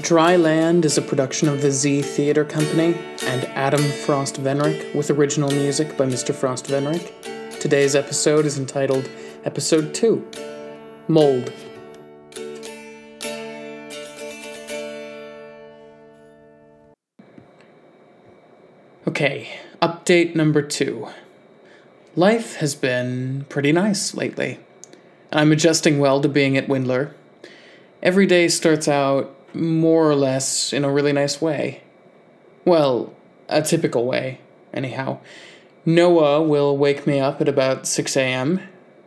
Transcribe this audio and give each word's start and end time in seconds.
Dry 0.00 0.34
Land 0.36 0.86
is 0.86 0.96
a 0.96 1.02
production 1.02 1.46
of 1.46 1.60
the 1.60 1.70
Z 1.70 2.00
Theatre 2.00 2.44
Company 2.44 2.94
and 3.24 3.44
Adam 3.48 3.82
Frost 3.82 4.42
Venrick 4.42 4.94
with 4.94 5.10
original 5.10 5.50
music 5.50 5.96
by 5.98 6.06
Mr. 6.06 6.34
Frost 6.34 6.66
Venrick. 6.66 7.12
Today's 7.60 7.94
episode 7.94 8.46
is 8.46 8.58
entitled 8.58 9.10
Episode 9.44 9.92
2 9.92 10.26
Mold. 11.08 11.52
Okay, 19.06 19.60
update 19.82 20.34
number 20.34 20.62
two. 20.62 21.08
Life 22.16 22.56
has 22.56 22.74
been 22.74 23.44
pretty 23.50 23.72
nice 23.72 24.14
lately. 24.14 24.60
I'm 25.30 25.52
adjusting 25.52 25.98
well 25.98 26.22
to 26.22 26.28
being 26.28 26.56
at 26.56 26.68
Windler. 26.68 27.12
Every 28.02 28.26
day 28.26 28.48
starts 28.48 28.88
out 28.88 29.36
more 29.54 30.08
or 30.08 30.14
less 30.14 30.72
in 30.72 30.84
a 30.84 30.90
really 30.90 31.12
nice 31.12 31.40
way. 31.40 31.82
Well, 32.64 33.14
a 33.48 33.62
typical 33.62 34.06
way, 34.06 34.40
anyhow. 34.72 35.18
Noah 35.84 36.42
will 36.42 36.76
wake 36.76 37.06
me 37.06 37.18
up 37.20 37.40
at 37.40 37.48
about 37.48 37.86
6 37.86 38.16
a.m., 38.16 38.60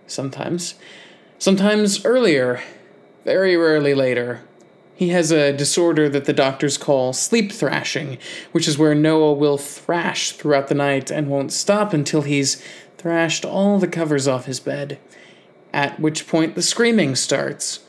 sometimes. 0.08 0.76
Sometimes 1.38 2.04
earlier, 2.06 2.62
very 3.26 3.56
rarely 3.56 3.94
later. 3.94 4.42
He 4.96 5.10
has 5.10 5.32
a 5.32 5.54
disorder 5.54 6.08
that 6.10 6.26
the 6.26 6.34
doctors 6.34 6.78
call 6.78 7.14
sleep 7.14 7.52
thrashing, 7.52 8.18
which 8.52 8.68
is 8.68 8.78
where 8.78 8.96
Noah 8.96 9.34
will 9.34 9.58
thrash 9.58 10.32
throughout 10.32 10.68
the 10.68 10.76
night 10.76 11.12
and 11.12 11.30
won't 11.30 11.52
stop 11.52 11.94
until 11.94 12.22
he's 12.22 12.64
thrashed 12.98 13.44
all 13.44 13.80
the 13.80 13.88
covers 13.88 14.28
off 14.28 14.46
his 14.46 14.60
bed. 14.60 15.00
At 15.74 16.00
which 16.00 16.28
point 16.28 16.56
the 16.56 16.62
screaming 16.62 17.16
starts. 17.16 17.80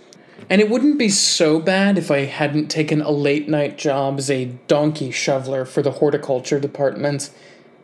And 0.51 0.61
it 0.61 0.69
wouldn't 0.69 0.99
be 0.99 1.09
so 1.09 1.61
bad 1.61 1.97
if 1.97 2.11
I 2.11 2.21
hadn't 2.21 2.69
taken 2.69 3.01
a 3.01 3.11
late 3.11 3.49
night 3.49 3.79
job 3.79 4.19
as 4.19 4.31
a 4.31 4.47
donkey 4.67 5.11
shoveler 5.11 5.65
for 5.65 5.83
the 5.83 5.93
horticulture 5.93 6.61
department. 6.61 7.31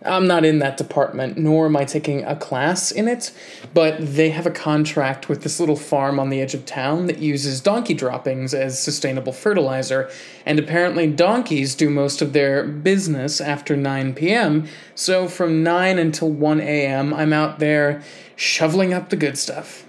I'm 0.02 0.26
not 0.26 0.46
in 0.46 0.60
that 0.60 0.78
department, 0.78 1.36
nor 1.36 1.66
am 1.66 1.76
I 1.76 1.84
taking 1.84 2.24
a 2.24 2.34
class 2.34 2.90
in 2.90 3.06
it, 3.06 3.32
but 3.74 3.96
they 4.00 4.30
have 4.30 4.46
a 4.46 4.50
contract 4.50 5.28
with 5.28 5.42
this 5.42 5.60
little 5.60 5.76
farm 5.76 6.18
on 6.18 6.30
the 6.30 6.40
edge 6.40 6.54
of 6.54 6.64
town 6.64 7.06
that 7.06 7.18
uses 7.18 7.60
donkey 7.60 7.92
droppings 7.92 8.54
as 8.54 8.82
sustainable 8.82 9.32
fertilizer, 9.32 10.10
and 10.46 10.58
apparently 10.58 11.06
donkeys 11.06 11.74
do 11.74 11.90
most 11.90 12.22
of 12.22 12.32
their 12.32 12.64
business 12.64 13.42
after 13.42 13.76
9 13.76 14.14
p.m., 14.14 14.66
so 14.94 15.28
from 15.28 15.62
9 15.62 15.98
until 15.98 16.30
1 16.30 16.60
a.m., 16.60 17.12
I'm 17.12 17.34
out 17.34 17.58
there 17.58 18.02
shoveling 18.36 18.94
up 18.94 19.10
the 19.10 19.16
good 19.16 19.36
stuff. 19.36 19.84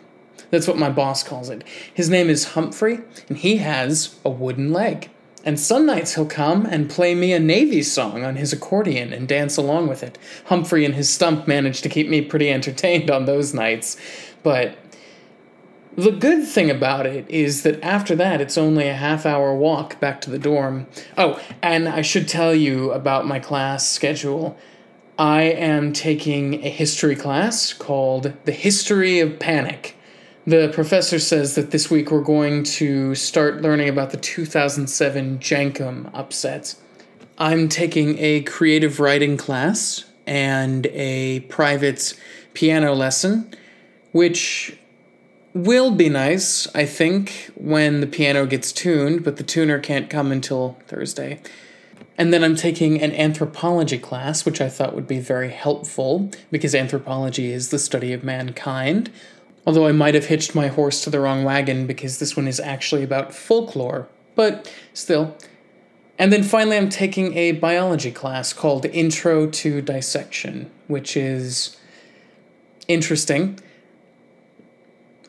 That's 0.51 0.67
what 0.67 0.77
my 0.77 0.89
boss 0.89 1.23
calls 1.23 1.49
it. 1.49 1.63
His 1.93 2.09
name 2.09 2.29
is 2.29 2.49
Humphrey, 2.49 2.99
and 3.27 3.37
he 3.37 3.57
has 3.57 4.19
a 4.23 4.29
wooden 4.29 4.71
leg. 4.71 5.09
And 5.43 5.59
some 5.59 5.87
nights 5.87 6.13
he'll 6.13 6.27
come 6.27 6.67
and 6.67 6.89
play 6.89 7.15
me 7.15 7.33
a 7.33 7.39
Navy 7.39 7.81
song 7.81 8.23
on 8.23 8.35
his 8.35 8.53
accordion 8.53 9.11
and 9.11 9.27
dance 9.27 9.57
along 9.57 9.87
with 9.87 10.03
it. 10.03 10.19
Humphrey 10.45 10.85
and 10.85 10.93
his 10.93 11.09
stump 11.09 11.47
manage 11.47 11.81
to 11.81 11.89
keep 11.89 12.07
me 12.07 12.21
pretty 12.21 12.51
entertained 12.51 13.09
on 13.09 13.25
those 13.25 13.53
nights. 13.53 13.97
But 14.43 14.77
the 15.95 16.11
good 16.11 16.47
thing 16.47 16.69
about 16.69 17.05
it 17.07 17.27
is 17.27 17.63
that 17.63 17.83
after 17.83 18.15
that, 18.15 18.39
it's 18.39 18.57
only 18.57 18.87
a 18.87 18.93
half 18.93 19.25
hour 19.25 19.55
walk 19.55 19.99
back 19.99 20.21
to 20.21 20.29
the 20.29 20.39
dorm. 20.39 20.85
Oh, 21.17 21.41
and 21.61 21.89
I 21.89 22.01
should 22.01 22.27
tell 22.27 22.53
you 22.53 22.91
about 22.91 23.25
my 23.25 23.39
class 23.39 23.87
schedule. 23.87 24.57
I 25.17 25.43
am 25.43 25.91
taking 25.91 26.63
a 26.63 26.69
history 26.69 27.15
class 27.15 27.73
called 27.73 28.33
The 28.45 28.51
History 28.51 29.19
of 29.19 29.39
Panic. 29.39 29.97
The 30.47 30.69
professor 30.69 31.19
says 31.19 31.53
that 31.53 31.69
this 31.69 31.91
week 31.91 32.09
we're 32.09 32.21
going 32.21 32.63
to 32.63 33.13
start 33.13 33.61
learning 33.61 33.89
about 33.89 34.09
the 34.09 34.17
2007 34.17 35.37
Jankum 35.37 36.09
upset. 36.15 36.73
I'm 37.37 37.69
taking 37.69 38.17
a 38.17 38.41
creative 38.41 38.99
writing 38.99 39.37
class 39.37 40.05
and 40.25 40.87
a 40.87 41.41
private 41.41 42.15
piano 42.55 42.95
lesson, 42.95 43.53
which 44.13 44.75
will 45.53 45.91
be 45.91 46.09
nice, 46.09 46.67
I 46.73 46.87
think, 46.87 47.51
when 47.53 48.01
the 48.01 48.07
piano 48.07 48.47
gets 48.47 48.71
tuned, 48.71 49.23
but 49.23 49.37
the 49.37 49.43
tuner 49.43 49.77
can't 49.77 50.09
come 50.09 50.31
until 50.31 50.79
Thursday. 50.87 51.39
And 52.17 52.33
then 52.33 52.43
I'm 52.43 52.55
taking 52.55 52.99
an 52.99 53.11
anthropology 53.11 53.99
class, 53.99 54.43
which 54.43 54.59
I 54.59 54.69
thought 54.69 54.95
would 54.95 55.07
be 55.07 55.19
very 55.19 55.51
helpful 55.51 56.31
because 56.49 56.73
anthropology 56.73 57.51
is 57.51 57.69
the 57.69 57.79
study 57.79 58.11
of 58.11 58.23
mankind. 58.23 59.11
Although 59.65 59.87
I 59.87 59.91
might 59.91 60.15
have 60.15 60.25
hitched 60.25 60.55
my 60.55 60.67
horse 60.67 61.03
to 61.03 61.09
the 61.09 61.19
wrong 61.19 61.43
wagon 61.43 61.85
because 61.85 62.19
this 62.19 62.35
one 62.35 62.47
is 62.47 62.59
actually 62.59 63.03
about 63.03 63.33
folklore, 63.33 64.07
but 64.35 64.71
still. 64.93 65.35
And 66.17 66.31
then 66.31 66.43
finally, 66.43 66.77
I'm 66.77 66.89
taking 66.89 67.35
a 67.35 67.53
biology 67.53 68.11
class 68.11 68.53
called 68.53 68.85
Intro 68.85 69.47
to 69.47 69.81
Dissection, 69.81 70.69
which 70.87 71.17
is 71.17 71.77
interesting. 72.87 73.59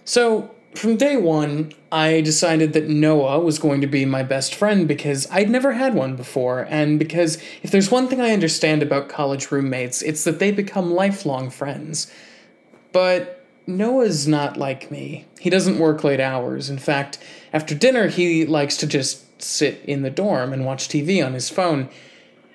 So, 0.05 0.55
from 0.75 0.97
day 0.97 1.17
one, 1.17 1.73
I 1.91 2.23
decided 2.23 2.73
that 2.73 2.89
Noah 2.89 3.41
was 3.41 3.59
going 3.59 3.83
to 3.83 3.87
be 3.87 4.05
my 4.07 4.23
best 4.23 4.55
friend 4.55 4.89
because 4.89 5.27
I'd 5.31 5.51
never 5.51 5.73
had 5.73 5.95
one 5.95 6.17
before, 6.17 6.67
and 6.71 6.99
because 6.99 7.37
if 7.63 7.71
there's 7.71 7.91
one 7.91 8.09
thing 8.09 8.21
I 8.21 8.33
understand 8.33 8.83
about 8.83 9.09
college 9.09 9.51
roommates, 9.51 10.01
it's 10.01 10.25
that 10.25 10.39
they 10.39 10.51
become 10.51 10.93
lifelong 10.93 11.51
friends. 11.51 12.11
But 12.93 13.42
Noah's 13.67 14.27
not 14.27 14.57
like 14.57 14.91
me. 14.91 15.27
He 15.39 15.51
doesn't 15.51 15.79
work 15.79 16.03
late 16.03 16.21
hours. 16.21 16.69
In 16.69 16.79
fact, 16.79 17.19
after 17.53 17.75
dinner, 17.75 18.09
he 18.09 18.45
likes 18.45 18.77
to 18.79 18.87
just 18.87 19.43
sit 19.43 19.81
in 19.85 20.03
the 20.03 20.11
dorm 20.11 20.53
and 20.53 20.65
watch 20.65 20.89
TV 20.89 21.25
on 21.25 21.35
his 21.35 21.49
phone. 21.49 21.89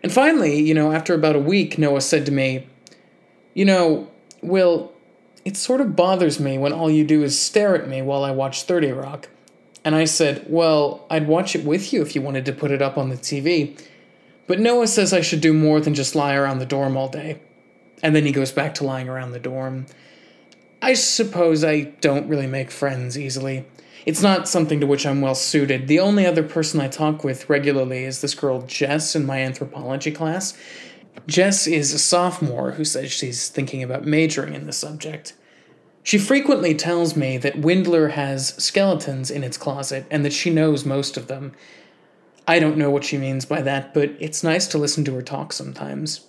And 0.04 0.12
finally, 0.12 0.60
you 0.60 0.74
know, 0.74 0.92
after 0.92 1.14
about 1.14 1.36
a 1.36 1.40
week, 1.40 1.78
Noah 1.78 2.02
said 2.02 2.26
to 2.26 2.32
me, 2.32 2.68
You 3.54 3.66
know, 3.66 4.10
Will, 4.42 4.94
it 5.46 5.58
sort 5.58 5.82
of 5.82 5.96
bothers 5.96 6.40
me 6.40 6.58
when 6.58 6.74
all 6.74 6.90
you 6.90 7.04
do 7.04 7.24
is 7.24 7.40
stare 7.40 7.76
at 7.76 7.88
me 7.88 8.02
while 8.02 8.24
I 8.24 8.32
watch 8.32 8.64
30 8.64 8.92
Rock. 8.92 9.30
And 9.84 9.96
I 9.96 10.06
said, 10.06 10.46
Well, 10.50 11.06
I'd 11.10 11.28
watch 11.28 11.56
it 11.56 11.64
with 11.64 11.94
you 11.94 12.02
if 12.02 12.16
you 12.16 12.22
wanted 12.22 12.46
to 12.46 12.54
put 12.54 12.72
it 12.72 12.82
up 12.82 12.98
on 12.98 13.10
the 13.10 13.16
TV. 13.16 13.82
But 14.46 14.60
Noah 14.60 14.88
says 14.88 15.14
I 15.14 15.22
should 15.22 15.42
do 15.42 15.54
more 15.54 15.80
than 15.80 15.94
just 15.94 16.16
lie 16.16 16.36
around 16.36 16.60
the 16.60 16.66
dorm 16.66 16.96
all 16.96 17.10
day. 17.10 17.40
And 18.02 18.16
then 18.16 18.26
he 18.26 18.32
goes 18.32 18.52
back 18.52 18.76
to 18.76 18.86
lying 18.86 19.10
around 19.10 19.32
the 19.32 19.40
dorm. 19.40 19.88
I 20.82 20.94
suppose 20.94 21.64
I 21.64 21.82
don't 22.02 22.28
really 22.28 22.48
make 22.48 22.72
friends 22.72 23.18
easily. 23.18 23.66
It's 24.06 24.22
not 24.22 24.48
something 24.48 24.80
to 24.80 24.88
which 24.88 25.06
I'm 25.06 25.22
well 25.22 25.36
suited. 25.36 25.88
The 25.88 26.00
only 26.00 26.26
other 26.26 26.44
person 26.44 26.80
I 26.80 26.88
talk 26.88 27.24
with 27.24 27.50
regularly 27.50 28.04
is 28.04 28.22
this 28.22 28.36
girl 28.36 28.62
Jess 28.62 29.16
in 29.16 29.26
my 29.26 29.42
anthropology 29.42 30.12
class. 30.12 30.58
Jess 31.26 31.68
is 31.68 31.94
a 31.94 32.00
sophomore 32.00 32.72
who 32.72 32.86
says 32.86 33.12
she's 33.12 33.50
thinking 33.50 33.84
about 33.84 34.06
majoring 34.06 34.54
in 34.54 34.66
the 34.66 34.72
subject. 34.72 35.34
She 36.04 36.18
frequently 36.18 36.74
tells 36.74 37.18
me 37.18 37.38
that 37.40 37.56
Windler 37.60 38.12
has 38.12 38.54
skeletons 38.64 39.30
in 39.30 39.44
its 39.44 39.58
closet 39.58 40.06
and 40.10 40.24
that 40.24 40.32
she 40.32 40.50
knows 40.50 40.86
most 40.86 41.18
of 41.18 41.28
them. 41.28 41.52
I 42.48 42.60
don't 42.60 42.78
know 42.78 42.90
what 42.90 43.04
she 43.04 43.18
means 43.18 43.46
by 43.46 43.62
that, 43.64 43.94
but 43.94 44.12
it's 44.20 44.42
nice 44.42 44.68
to 44.68 44.78
listen 44.78 45.04
to 45.04 45.16
her 45.16 45.22
talk 45.22 45.52
sometimes. 45.52 46.22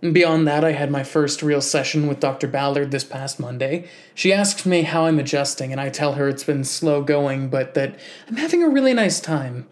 Beyond 0.00 0.46
that, 0.46 0.64
I 0.64 0.72
had 0.72 0.92
my 0.92 1.02
first 1.02 1.42
real 1.42 1.60
session 1.60 2.06
with 2.06 2.20
Dr. 2.20 2.46
Ballard 2.46 2.92
this 2.92 3.02
past 3.02 3.40
Monday. 3.40 3.88
She 4.14 4.32
asks 4.32 4.64
me 4.64 4.82
how 4.82 5.06
I'm 5.06 5.18
adjusting, 5.18 5.72
and 5.72 5.80
I 5.80 5.88
tell 5.88 6.12
her 6.12 6.28
it's 6.28 6.44
been 6.44 6.62
slow 6.62 7.02
going, 7.02 7.48
but 7.48 7.74
that 7.74 7.98
I'm 8.28 8.36
having 8.36 8.62
a 8.62 8.68
really 8.68 8.94
nice 8.94 9.18
time. 9.18 9.66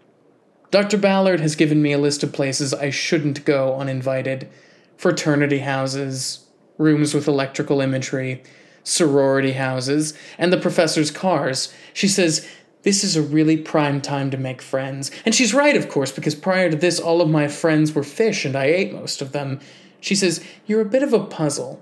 Dr. 0.69 0.97
Ballard 0.97 1.39
has 1.39 1.55
given 1.55 1.81
me 1.81 1.93
a 1.93 1.97
list 1.97 2.23
of 2.23 2.33
places 2.33 2.73
I 2.73 2.89
shouldn't 2.89 3.45
go 3.45 3.77
uninvited 3.77 4.49
fraternity 4.97 5.59
houses, 5.59 6.45
rooms 6.77 7.13
with 7.13 7.29
electrical 7.29 7.79
imagery, 7.79 8.43
sorority 8.83 9.53
houses, 9.53 10.13
and 10.37 10.51
the 10.51 10.57
professor's 10.57 11.09
cars. 11.09 11.73
She 11.93 12.09
says, 12.09 12.45
this 12.83 13.03
is 13.03 13.15
a 13.15 13.21
really 13.21 13.57
prime 13.57 14.01
time 14.01 14.29
to 14.31 14.37
make 14.37 14.61
friends. 14.61 15.09
And 15.25 15.33
she's 15.33 15.53
right, 15.53 15.75
of 15.75 15.87
course, 15.87 16.11
because 16.11 16.35
prior 16.35 16.69
to 16.69 16.75
this, 16.75 16.99
all 16.99 17.21
of 17.21 17.29
my 17.29 17.47
friends 17.47 17.93
were 17.93 18.03
fish 18.03 18.43
and 18.43 18.55
I 18.55 18.65
ate 18.65 18.93
most 18.93 19.21
of 19.21 19.31
them. 19.31 19.61
She 20.07 20.15
says, 20.15 20.41
You're 20.65 20.79
a 20.79 20.85
bit 20.85 21.03
of 21.03 21.11
a 21.11 21.19
puzzle 21.19 21.81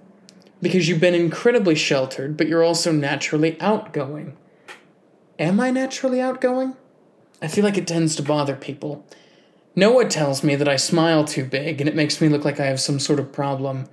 because 0.60 0.90
you've 0.90 1.00
been 1.00 1.14
incredibly 1.14 1.76
sheltered, 1.76 2.36
but 2.36 2.48
you're 2.48 2.64
also 2.64 2.92
naturally 2.92 3.56
outgoing. 3.62 4.36
Am 5.38 5.60
I 5.60 5.70
naturally 5.70 6.20
outgoing? 6.20 6.76
I 7.40 7.48
feel 7.48 7.64
like 7.64 7.78
it 7.78 7.86
tends 7.86 8.16
to 8.16 8.24
bother 8.24 8.56
people. 8.56 9.06
Noah 9.76 10.10
tells 10.10 10.44
me 10.44 10.56
that 10.56 10.68
I 10.68 10.76
smile 10.76 11.24
too 11.24 11.46
big 11.46 11.80
and 11.80 11.88
it 11.88 11.96
makes 11.96 12.20
me 12.20 12.28
look 12.28 12.44
like 12.44 12.60
I 12.60 12.66
have 12.66 12.80
some 12.80 13.00
sort 13.00 13.20
of 13.20 13.32
problem. 13.32 13.88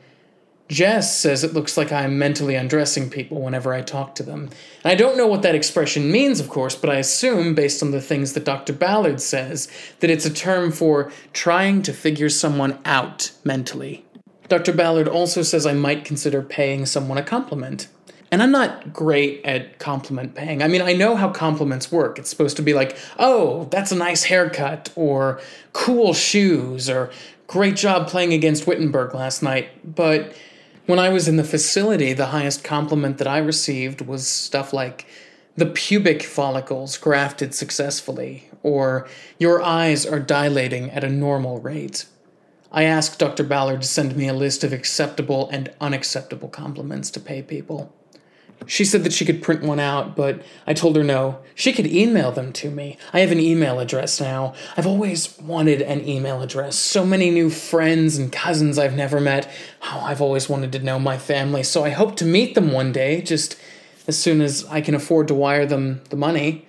Jess 0.69 1.15
says 1.15 1.45
it 1.45 1.53
looks 1.53 1.77
like 1.77 1.93
I'm 1.93 2.19
mentally 2.19 2.55
undressing 2.55 3.11
people 3.11 3.43
whenever 3.43 3.75
I 3.75 3.83
talk 3.83 4.15
to 4.15 4.23
them. 4.23 4.49
And 4.83 4.93
I 4.93 4.95
don't 4.95 5.19
know 5.19 5.27
what 5.27 5.43
that 5.43 5.55
expression 5.55 6.11
means, 6.11 6.41
of 6.41 6.49
course, 6.49 6.75
but 6.75 6.89
I 6.89 6.97
assume, 6.97 7.55
based 7.55 7.83
on 7.83 7.91
the 7.91 8.01
things 8.01 8.33
that 8.33 8.47
Dr. 8.47 8.73
Ballard 8.73 9.21
says, 9.21 9.69
that 10.01 10.09
it's 10.09 10.25
a 10.25 10.33
term 10.33 10.73
for 10.73 11.13
trying 11.35 11.83
to 11.83 11.93
figure 11.93 12.31
someone 12.31 12.79
out 12.87 13.33
mentally. 13.45 14.07
Dr. 14.53 14.75
Ballard 14.75 15.09
also 15.09 15.41
says 15.41 15.65
I 15.65 15.73
might 15.73 16.05
consider 16.05 16.43
paying 16.43 16.85
someone 16.85 17.17
a 17.17 17.23
compliment. 17.23 17.89
And 18.31 18.43
I'm 18.43 18.51
not 18.51 18.93
great 18.93 19.43
at 19.47 19.79
compliment 19.79 20.35
paying. 20.35 20.63
I 20.63 20.69
mean, 20.69 20.83
I 20.83 20.93
know 20.93 21.17
how 21.17 21.31
compliments 21.31 21.91
work. 21.91 22.19
It's 22.19 22.29
supposed 22.29 22.59
to 22.59 22.63
be 22.63 22.75
like, 22.75 22.99
oh, 23.19 23.65
that's 23.71 23.93
a 23.93 23.97
nice 23.97 24.25
haircut, 24.25 24.93
or 24.95 25.41
cool 25.73 26.13
shoes, 26.13 26.91
or 26.91 27.11
great 27.47 27.77
job 27.77 28.09
playing 28.09 28.35
against 28.35 28.67
Wittenberg 28.67 29.15
last 29.15 29.43
night. 29.43 29.71
But 29.97 30.37
when 30.85 30.99
I 30.99 31.09
was 31.09 31.29
in 31.29 31.37
the 31.39 31.45
facility, 31.45 32.13
the 32.13 32.27
highest 32.27 32.63
compliment 32.63 33.17
that 33.17 33.27
I 33.27 33.39
received 33.39 34.03
was 34.03 34.29
stuff 34.29 34.75
like, 34.75 35.07
the 35.57 35.65
pubic 35.65 36.23
follicles 36.23 36.99
grafted 36.99 37.55
successfully, 37.55 38.51
or 38.63 39.09
your 39.39 39.63
eyes 39.63 40.05
are 40.05 40.21
dilating 40.21 40.91
at 40.91 41.05
a 41.05 41.09
normal 41.09 41.59
rate. 41.59 42.05
I 42.73 42.85
asked 42.85 43.19
Dr. 43.19 43.45
Ballard 43.45 43.83
to 43.83 43.89
send 43.89 44.17
me 44.17 44.29
a 44.29 44.35
list 44.35 44.65
of 44.65 44.73
acceptable 44.73 45.49
and 45.51 45.73
unacceptable 45.81 46.49
compliments 46.49 47.11
to 47.11 47.21
pay 47.21 47.43
people. 47.43 47.95
She 48.67 48.85
said 48.85 49.05
that 49.05 49.13
she 49.13 49.25
could 49.25 49.43
print 49.43 49.63
one 49.63 49.81
out, 49.81 50.17
but 50.17 50.43
I 50.67 50.73
told 50.73 50.97
her 50.97 51.05
no. 51.05 51.39
She 51.55 51.73
could 51.73 51.87
email 51.87 52.33
them 52.33 52.53
to 52.55 52.71
me. 52.71 52.97
I 53.13 53.21
have 53.21 53.33
an 53.33 53.41
email 53.41 53.81
address 53.81 54.21
now. 54.21 54.55
I've 54.77 54.87
always 54.87 55.39
wanted 55.39 55.83
an 55.83 56.09
email 56.09 56.43
address. 56.43 56.77
So 56.77 57.05
many 57.05 57.31
new 57.31 57.51
friends 57.51 58.17
and 58.17 58.33
cousins 58.33 58.79
I've 58.79 58.95
never 58.95 59.21
met. 59.21 59.51
Oh, 59.83 60.03
I've 60.05 60.23
always 60.23 60.49
wanted 60.49 60.73
to 60.73 60.79
know 60.79 60.99
my 60.99 61.19
family, 61.19 61.63
so 61.63 61.85
I 61.85 61.91
hope 61.91 62.17
to 62.17 62.25
meet 62.25 62.55
them 62.55 62.73
one 62.73 62.93
day, 62.93 63.21
just 63.21 63.59
as 64.07 64.17
soon 64.17 64.41
as 64.41 64.65
I 64.67 64.81
can 64.81 64.95
afford 64.95 65.29
to 65.29 65.35
wire 65.35 65.67
them 65.67 66.03
the 66.11 66.17
money. 66.17 66.67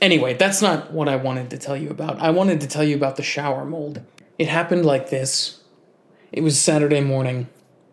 Anyway, 0.00 0.34
that's 0.34 0.62
not 0.62 0.92
what 0.92 1.08
I 1.08 1.16
wanted 1.16 1.50
to 1.50 1.58
tell 1.58 1.76
you 1.76 1.90
about. 1.90 2.20
I 2.20 2.30
wanted 2.30 2.60
to 2.62 2.66
tell 2.66 2.84
you 2.84 2.96
about 2.96 3.16
the 3.16 3.22
shower 3.22 3.64
mold. 3.64 4.00
It 4.40 4.48
happened 4.48 4.86
like 4.86 5.10
this. 5.10 5.60
It 6.32 6.40
was 6.42 6.58
Saturday 6.58 7.02
morning, 7.02 7.50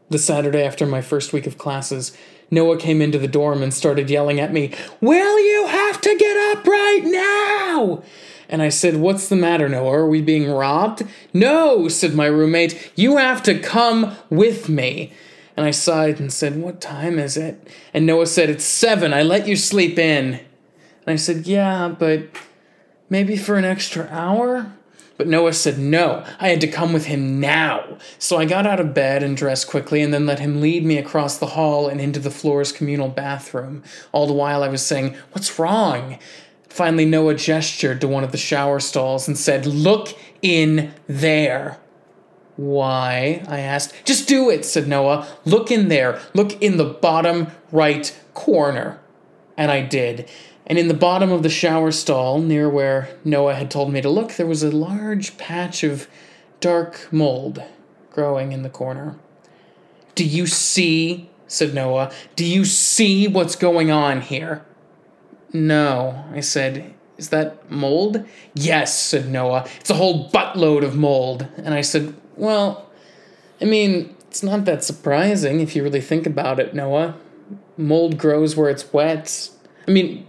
the 0.10 0.18
Saturday 0.18 0.64
after 0.64 0.86
my 0.86 1.02
first 1.02 1.34
week 1.34 1.46
of 1.46 1.58
classes. 1.58 2.16
Noah 2.50 2.78
came 2.78 3.02
into 3.02 3.20
the 3.20 3.28
dorm 3.28 3.62
and 3.62 3.74
started 3.74 4.10
yelling 4.10 4.40
at 4.40 4.54
me, 4.54 4.74
Will 5.02 5.38
you 5.42 5.68
have 5.68 6.00
to 6.00 6.16
get 6.18 6.38
up 6.56 6.66
right 6.66 7.02
now? 7.04 8.02
And 8.48 8.62
I 8.62 8.70
said, 8.70 8.96
What's 8.96 9.28
the 9.28 9.36
matter, 9.36 9.68
Noah? 9.68 9.92
Are 9.92 10.08
we 10.08 10.22
being 10.22 10.50
robbed? 10.50 11.06
No, 11.34 11.90
said 11.90 12.14
my 12.14 12.28
roommate. 12.28 12.94
You 12.96 13.18
have 13.18 13.44
to 13.44 13.60
come 13.60 14.16
with 14.30 14.70
me. 14.70 15.12
And 15.58 15.66
I 15.66 15.72
sighed 15.72 16.18
and 16.18 16.32
said, 16.32 16.62
What 16.62 16.80
time 16.80 17.20
is 17.20 17.36
it? 17.36 17.68
And 17.94 18.06
Noah 18.06 18.26
said, 18.26 18.50
It's 18.50 18.64
seven. 18.64 19.14
I 19.14 19.22
let 19.22 19.50
you 19.50 19.58
sleep 19.58 20.00
in. 20.00 20.36
And 20.36 21.08
I 21.08 21.18
said, 21.18 21.46
Yeah, 21.46 21.90
but 21.90 22.30
maybe 23.10 23.36
for 23.36 23.58
an 23.58 23.66
extra 23.66 24.08
hour? 24.10 24.72
But 25.18 25.28
Noah 25.28 25.54
said 25.54 25.80
no, 25.80 26.24
I 26.40 26.50
had 26.50 26.62
to 26.62 26.68
come 26.68 26.94
with 26.94 27.06
him 27.06 27.40
now. 27.40 27.98
So 28.20 28.38
I 28.38 28.46
got 28.46 28.68
out 28.68 28.80
of 28.80 28.94
bed 28.94 29.24
and 29.24 29.36
dressed 29.36 29.68
quickly 29.68 30.02
and 30.02 30.14
then 30.14 30.28
let 30.28 30.40
him 30.40 30.62
lead 30.62 30.86
me 30.86 30.98
across 30.98 31.38
the 31.38 31.48
hall 31.48 31.88
and 31.88 32.00
into 32.00 32.20
the 32.20 32.30
floor's 32.30 32.72
communal 32.72 33.10
bathroom. 33.10 33.84
All 34.12 34.28
the 34.28 34.34
while 34.34 34.62
I 34.64 34.68
was 34.68 34.86
saying, 34.86 35.16
What's 35.32 35.58
wrong? 35.58 36.20
Finally, 36.70 37.06
Noah 37.06 37.34
gestured 37.34 38.00
to 38.02 38.08
one 38.08 38.24
of 38.24 38.32
the 38.32 38.38
shower 38.38 38.80
stalls 38.80 39.28
and 39.28 39.38
said, 39.38 39.66
Look 39.66 40.10
in 40.44 40.94
there. 41.08 41.80
Why? 42.56 43.44
I 43.48 43.60
asked. 43.60 43.94
Just 44.06 44.28
do 44.28 44.50
it, 44.50 44.66
said 44.66 44.88
Noah. 44.88 45.28
Look 45.46 45.72
in 45.72 45.88
there. 45.88 46.20
Look 46.34 46.62
in 46.62 46.78
the 46.78 46.86
bottom 46.86 47.48
right 47.72 48.16
corner. 48.34 49.00
And 49.56 49.72
I 49.72 49.82
did 49.82 50.30
and 50.68 50.78
in 50.78 50.90
the 50.90 50.94
bottom 50.94 51.32
of 51.32 51.44
the 51.44 51.50
shower 51.50 51.92
stall, 51.92 52.42
near 52.42 52.70
where 52.70 53.10
Noah 53.24 53.56
had 53.56 53.72
told 53.72 53.92
me 53.92 54.02
to 54.02 54.10
look, 54.10 54.34
there 54.34 54.46
was 54.46 54.64
a 54.64 54.72
large 54.72 55.38
patch 55.38 55.82
of 55.84 56.10
dark 56.60 57.08
mold 57.12 57.64
growing 58.12 58.52
in 58.52 58.64
the 58.64 58.70
corner. 58.70 59.16
Do 60.14 60.26
you 60.26 60.46
see? 60.46 61.30
said 61.48 61.74
Noah. 61.74 62.12
Do 62.36 62.44
you 62.44 62.66
see 62.66 63.30
what's 63.30 63.56
going 63.56 63.90
on 63.90 64.20
here? 64.20 64.66
No, 65.54 66.26
I 66.34 66.42
said. 66.42 66.94
Is 67.18 67.30
that 67.30 67.72
mold? 67.72 68.26
Yes, 68.54 69.00
said 69.00 69.30
Noah. 69.30 69.66
It's 69.80 69.90
a 69.90 69.96
whole 69.96 70.30
buttload 70.30 70.84
of 70.84 70.98
mold. 70.98 71.48
And 71.56 71.74
I 71.74 71.82
said, 71.82 72.14
Well, 72.36 72.90
I 73.62 73.66
mean, 73.66 74.16
it's 74.28 74.44
not 74.44 74.66
that 74.66 74.84
surprising 74.84 75.62
if 75.62 75.76
you 75.76 75.84
really 75.84 76.02
think 76.02 76.28
about 76.28 76.60
it, 76.60 76.74
Noah. 76.74 77.16
Mold 77.78 78.18
grows 78.18 78.58
where 78.58 78.70
it's 78.70 78.92
wet. 78.92 79.50
I 79.88 79.92
mean, 79.92 80.28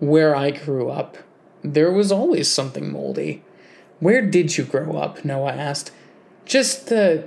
where 0.00 0.34
I 0.34 0.50
grew 0.50 0.90
up, 0.90 1.18
there 1.62 1.90
was 1.90 2.12
always 2.12 2.50
something 2.50 2.92
moldy. 2.92 3.42
Where 4.00 4.22
did 4.22 4.56
you 4.56 4.64
grow 4.64 4.96
up? 4.96 5.24
Noah 5.24 5.52
asked. 5.52 5.90
Just 6.44 6.92
uh, 6.92 7.18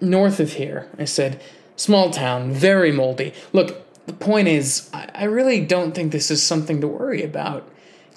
north 0.00 0.40
of 0.40 0.54
here, 0.54 0.88
I 0.98 1.04
said. 1.04 1.40
Small 1.76 2.10
town, 2.10 2.52
very 2.52 2.92
moldy. 2.92 3.32
Look, 3.52 3.84
the 4.06 4.12
point 4.12 4.48
is, 4.48 4.90
I, 4.92 5.08
I 5.14 5.24
really 5.24 5.64
don't 5.64 5.94
think 5.94 6.12
this 6.12 6.30
is 6.30 6.42
something 6.42 6.80
to 6.80 6.88
worry 6.88 7.22
about. 7.22 7.68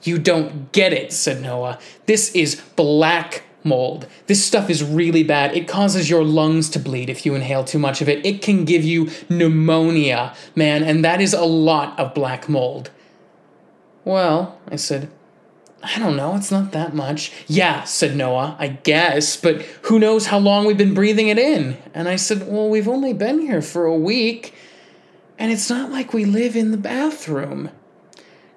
You 0.03 0.17
don't 0.17 0.71
get 0.71 0.93
it, 0.93 1.11
said 1.11 1.41
Noah. 1.41 1.79
This 2.05 2.33
is 2.35 2.61
black 2.75 3.43
mold. 3.63 4.07
This 4.27 4.43
stuff 4.43 4.69
is 4.69 4.83
really 4.83 5.23
bad. 5.23 5.55
It 5.55 5.67
causes 5.67 6.09
your 6.09 6.23
lungs 6.23 6.69
to 6.71 6.79
bleed 6.79 7.09
if 7.09 7.25
you 7.25 7.35
inhale 7.35 7.63
too 7.63 7.79
much 7.79 8.01
of 8.01 8.09
it. 8.09 8.25
It 8.25 8.41
can 8.41 8.65
give 8.65 8.83
you 8.83 9.09
pneumonia, 9.29 10.33
man, 10.55 10.83
and 10.83 11.03
that 11.03 11.19
is 11.21 11.33
a 11.33 11.45
lot 11.45 11.99
of 11.99 12.13
black 12.13 12.47
mold. 12.47 12.89
Well, 14.07 14.57
I 14.71 14.77
said, 14.77 15.09
I 15.83 15.99
don't 15.99 16.15
know, 16.15 16.33
it's 16.37 16.49
not 16.49 16.71
that 16.71 16.95
much. 16.95 17.33
Yeah, 17.45 17.83
said 17.83 18.15
Noah, 18.15 18.55
I 18.57 18.69
guess, 18.69 19.35
but 19.35 19.63
who 19.81 19.99
knows 19.99 20.27
how 20.27 20.37
long 20.37 20.65
we've 20.65 20.77
been 20.77 20.93
breathing 20.93 21.27
it 21.27 21.37
in? 21.37 21.75
And 21.93 22.07
I 22.07 22.15
said, 22.15 22.47
Well, 22.47 22.69
we've 22.69 22.87
only 22.87 23.11
been 23.11 23.39
here 23.39 23.61
for 23.61 23.83
a 23.83 23.97
week, 23.97 24.53
and 25.37 25.51
it's 25.51 25.69
not 25.69 25.91
like 25.91 26.13
we 26.13 26.23
live 26.23 26.55
in 26.55 26.71
the 26.71 26.77
bathroom. 26.77 27.69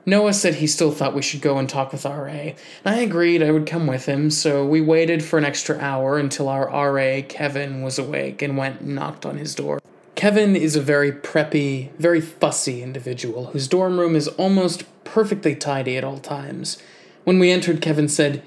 Noah 0.06 0.34
said 0.34 0.54
he 0.54 0.68
still 0.68 0.92
thought 0.92 1.16
we 1.16 1.22
should 1.22 1.40
go 1.40 1.58
and 1.58 1.68
talk 1.68 1.90
with 1.90 2.04
RA, 2.04 2.52
I 2.84 3.00
agreed 3.00 3.42
I 3.42 3.50
would 3.50 3.66
come 3.66 3.88
with 3.88 4.06
him, 4.06 4.30
so 4.30 4.64
we 4.64 4.80
waited 4.80 5.20
for 5.20 5.36
an 5.36 5.44
extra 5.44 5.76
hour 5.80 6.16
until 6.16 6.48
our 6.48 6.68
RA, 6.68 7.22
Kevin, 7.28 7.82
was 7.82 7.98
awake 7.98 8.40
and 8.40 8.56
went 8.56 8.82
and 8.82 8.94
knocked 8.94 9.26
on 9.26 9.36
his 9.36 9.56
door. 9.56 9.80
Kevin 10.20 10.54
is 10.54 10.76
a 10.76 10.82
very 10.82 11.10
preppy, 11.10 11.92
very 11.92 12.20
fussy 12.20 12.82
individual 12.82 13.46
whose 13.46 13.66
dorm 13.66 13.98
room 13.98 14.14
is 14.14 14.28
almost 14.28 14.84
perfectly 15.02 15.56
tidy 15.56 15.96
at 15.96 16.04
all 16.04 16.18
times. 16.18 16.76
When 17.24 17.38
we 17.38 17.50
entered, 17.50 17.80
Kevin 17.80 18.06
said, 18.06 18.42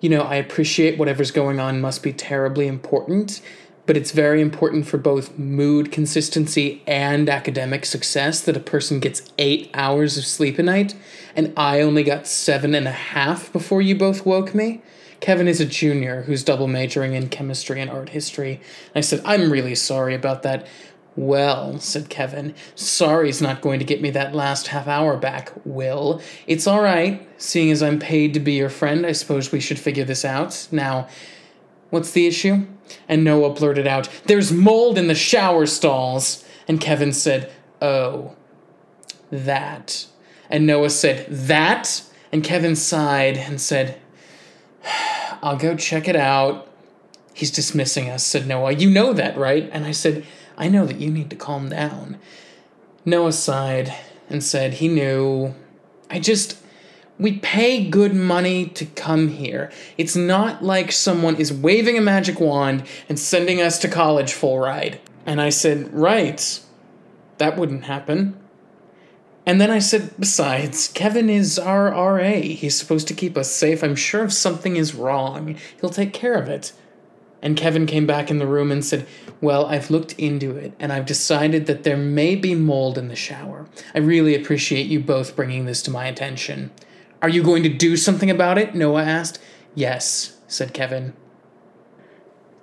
You 0.00 0.08
know, 0.08 0.22
I 0.22 0.34
appreciate 0.34 0.98
whatever's 0.98 1.30
going 1.30 1.60
on 1.60 1.80
must 1.80 2.02
be 2.02 2.12
terribly 2.12 2.66
important, 2.66 3.40
but 3.86 3.96
it's 3.96 4.10
very 4.10 4.42
important 4.42 4.88
for 4.88 4.98
both 4.98 5.38
mood 5.38 5.92
consistency 5.92 6.82
and 6.88 7.28
academic 7.28 7.86
success 7.86 8.40
that 8.40 8.56
a 8.56 8.58
person 8.58 8.98
gets 8.98 9.30
eight 9.38 9.70
hours 9.74 10.18
of 10.18 10.24
sleep 10.26 10.58
a 10.58 10.64
night, 10.64 10.96
and 11.36 11.52
I 11.56 11.82
only 11.82 12.02
got 12.02 12.26
seven 12.26 12.74
and 12.74 12.88
a 12.88 12.90
half 12.90 13.52
before 13.52 13.80
you 13.80 13.94
both 13.94 14.26
woke 14.26 14.56
me. 14.56 14.82
Kevin 15.20 15.48
is 15.48 15.60
a 15.60 15.66
junior 15.66 16.22
who's 16.22 16.42
double 16.44 16.66
majoring 16.66 17.14
in 17.14 17.28
chemistry 17.28 17.80
and 17.80 17.90
art 17.90 18.08
history. 18.08 18.60
I 18.94 19.00
said, 19.00 19.22
I'm 19.24 19.50
really 19.50 19.74
sorry 19.74 20.14
about 20.14 20.42
that. 20.42 20.66
Well, 21.16 21.78
said 21.78 22.10
Kevin, 22.10 22.54
sorry's 22.74 23.40
not 23.40 23.62
going 23.62 23.78
to 23.78 23.86
get 23.86 24.02
me 24.02 24.10
that 24.10 24.34
last 24.34 24.68
half 24.68 24.86
hour 24.86 25.16
back, 25.16 25.50
Will. 25.64 26.20
It's 26.46 26.66
all 26.66 26.82
right. 26.82 27.26
Seeing 27.38 27.70
as 27.70 27.82
I'm 27.82 27.98
paid 27.98 28.34
to 28.34 28.40
be 28.40 28.52
your 28.52 28.68
friend, 28.68 29.06
I 29.06 29.12
suppose 29.12 29.50
we 29.50 29.60
should 29.60 29.78
figure 29.78 30.04
this 30.04 30.26
out. 30.26 30.68
Now, 30.70 31.08
what's 31.88 32.10
the 32.10 32.26
issue? 32.26 32.66
And 33.08 33.24
Noah 33.24 33.54
blurted 33.54 33.86
out, 33.86 34.10
There's 34.26 34.52
mold 34.52 34.98
in 34.98 35.08
the 35.08 35.14
shower 35.14 35.64
stalls. 35.64 36.44
And 36.68 36.80
Kevin 36.82 37.14
said, 37.14 37.50
Oh, 37.80 38.36
that. 39.30 40.06
And 40.50 40.66
Noah 40.66 40.90
said, 40.90 41.26
That? 41.30 42.02
And 42.30 42.44
Kevin 42.44 42.76
sighed 42.76 43.38
and 43.38 43.58
said, 43.58 43.98
I'll 45.42 45.56
go 45.56 45.76
check 45.76 46.08
it 46.08 46.16
out. 46.16 46.68
He's 47.32 47.50
dismissing 47.50 48.10
us, 48.10 48.24
said 48.24 48.46
Noah. 48.46 48.72
You 48.72 48.90
know 48.90 49.14
that, 49.14 49.36
right? 49.38 49.68
And 49.72 49.86
I 49.86 49.92
said, 49.92 50.26
I 50.56 50.68
know 50.68 50.86
that 50.86 51.00
you 51.00 51.10
need 51.10 51.30
to 51.30 51.36
calm 51.36 51.68
down. 51.68 52.18
Noah 53.04 53.32
sighed 53.32 53.94
and 54.28 54.42
said 54.42 54.74
he 54.74 54.88
knew. 54.88 55.54
I 56.10 56.18
just. 56.18 56.58
We 57.18 57.38
pay 57.38 57.88
good 57.88 58.14
money 58.14 58.66
to 58.66 58.84
come 58.84 59.28
here. 59.28 59.72
It's 59.96 60.14
not 60.14 60.62
like 60.62 60.92
someone 60.92 61.36
is 61.36 61.50
waving 61.50 61.96
a 61.96 62.02
magic 62.02 62.38
wand 62.40 62.84
and 63.08 63.18
sending 63.18 63.58
us 63.58 63.78
to 63.78 63.88
college 63.88 64.34
full 64.34 64.58
ride. 64.58 65.00
And 65.24 65.40
I 65.40 65.48
said, 65.48 65.92
Right. 65.94 66.60
That 67.38 67.56
wouldn't 67.56 67.84
happen. 67.84 68.38
And 69.46 69.60
then 69.60 69.70
I 69.70 69.78
said, 69.78 70.12
Besides, 70.18 70.88
Kevin 70.88 71.30
is 71.30 71.58
our 71.58 71.90
RA. 71.90 72.40
He's 72.40 72.78
supposed 72.78 73.08
to 73.08 73.14
keep 73.14 73.38
us 73.38 73.50
safe. 73.50 73.82
I'm 73.82 73.96
sure 73.96 74.24
if 74.24 74.32
something 74.32 74.76
is 74.76 74.94
wrong, 74.94 75.56
he'll 75.80 75.90
take 75.90 76.12
care 76.12 76.34
of 76.34 76.48
it. 76.48 76.72
And 77.46 77.56
Kevin 77.56 77.86
came 77.86 78.08
back 78.08 78.28
in 78.28 78.38
the 78.38 78.46
room 78.46 78.72
and 78.72 78.84
said, 78.84 79.06
Well, 79.40 79.66
I've 79.66 79.88
looked 79.88 80.14
into 80.14 80.56
it 80.56 80.72
and 80.80 80.92
I've 80.92 81.06
decided 81.06 81.66
that 81.66 81.84
there 81.84 81.96
may 81.96 82.34
be 82.34 82.56
mold 82.56 82.98
in 82.98 83.06
the 83.06 83.14
shower. 83.14 83.68
I 83.94 83.98
really 83.98 84.34
appreciate 84.34 84.88
you 84.88 84.98
both 84.98 85.36
bringing 85.36 85.64
this 85.64 85.80
to 85.82 85.92
my 85.92 86.06
attention. 86.06 86.72
Are 87.22 87.28
you 87.28 87.44
going 87.44 87.62
to 87.62 87.68
do 87.68 87.96
something 87.96 88.32
about 88.32 88.58
it? 88.58 88.74
Noah 88.74 89.04
asked. 89.04 89.38
Yes, 89.76 90.38
said 90.48 90.74
Kevin. 90.74 91.12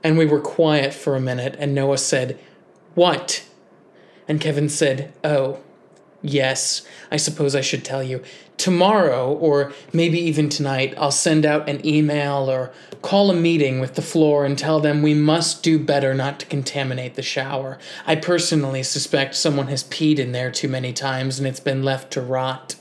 And 0.03 0.17
we 0.17 0.25
were 0.25 0.41
quiet 0.41 0.93
for 0.93 1.15
a 1.15 1.21
minute, 1.21 1.55
and 1.59 1.73
Noah 1.73 1.97
said, 1.97 2.37
What? 2.93 3.47
And 4.27 4.41
Kevin 4.41 4.67
said, 4.67 5.13
Oh, 5.23 5.61
yes, 6.23 6.81
I 7.11 7.17
suppose 7.17 7.53
I 7.53 7.61
should 7.61 7.85
tell 7.85 8.01
you. 8.01 8.23
Tomorrow, 8.57 9.33
or 9.33 9.73
maybe 9.91 10.19
even 10.19 10.49
tonight, 10.49 10.93
I'll 10.97 11.11
send 11.11 11.45
out 11.45 11.67
an 11.67 11.85
email 11.85 12.49
or 12.49 12.71
call 13.01 13.29
a 13.29 13.35
meeting 13.35 13.79
with 13.79 13.95
the 13.95 14.01
floor 14.01 14.45
and 14.45 14.57
tell 14.57 14.79
them 14.79 15.01
we 15.01 15.13
must 15.13 15.61
do 15.61 15.77
better 15.77 16.13
not 16.13 16.39
to 16.39 16.45
contaminate 16.45 17.15
the 17.15 17.21
shower. 17.21 17.77
I 18.07 18.15
personally 18.15 18.83
suspect 18.83 19.35
someone 19.35 19.67
has 19.67 19.83
peed 19.83 20.17
in 20.17 20.31
there 20.31 20.49
too 20.49 20.69
many 20.69 20.93
times 20.93 21.37
and 21.37 21.47
it's 21.47 21.59
been 21.59 21.83
left 21.83 22.11
to 22.13 22.21
rot. 22.21 22.75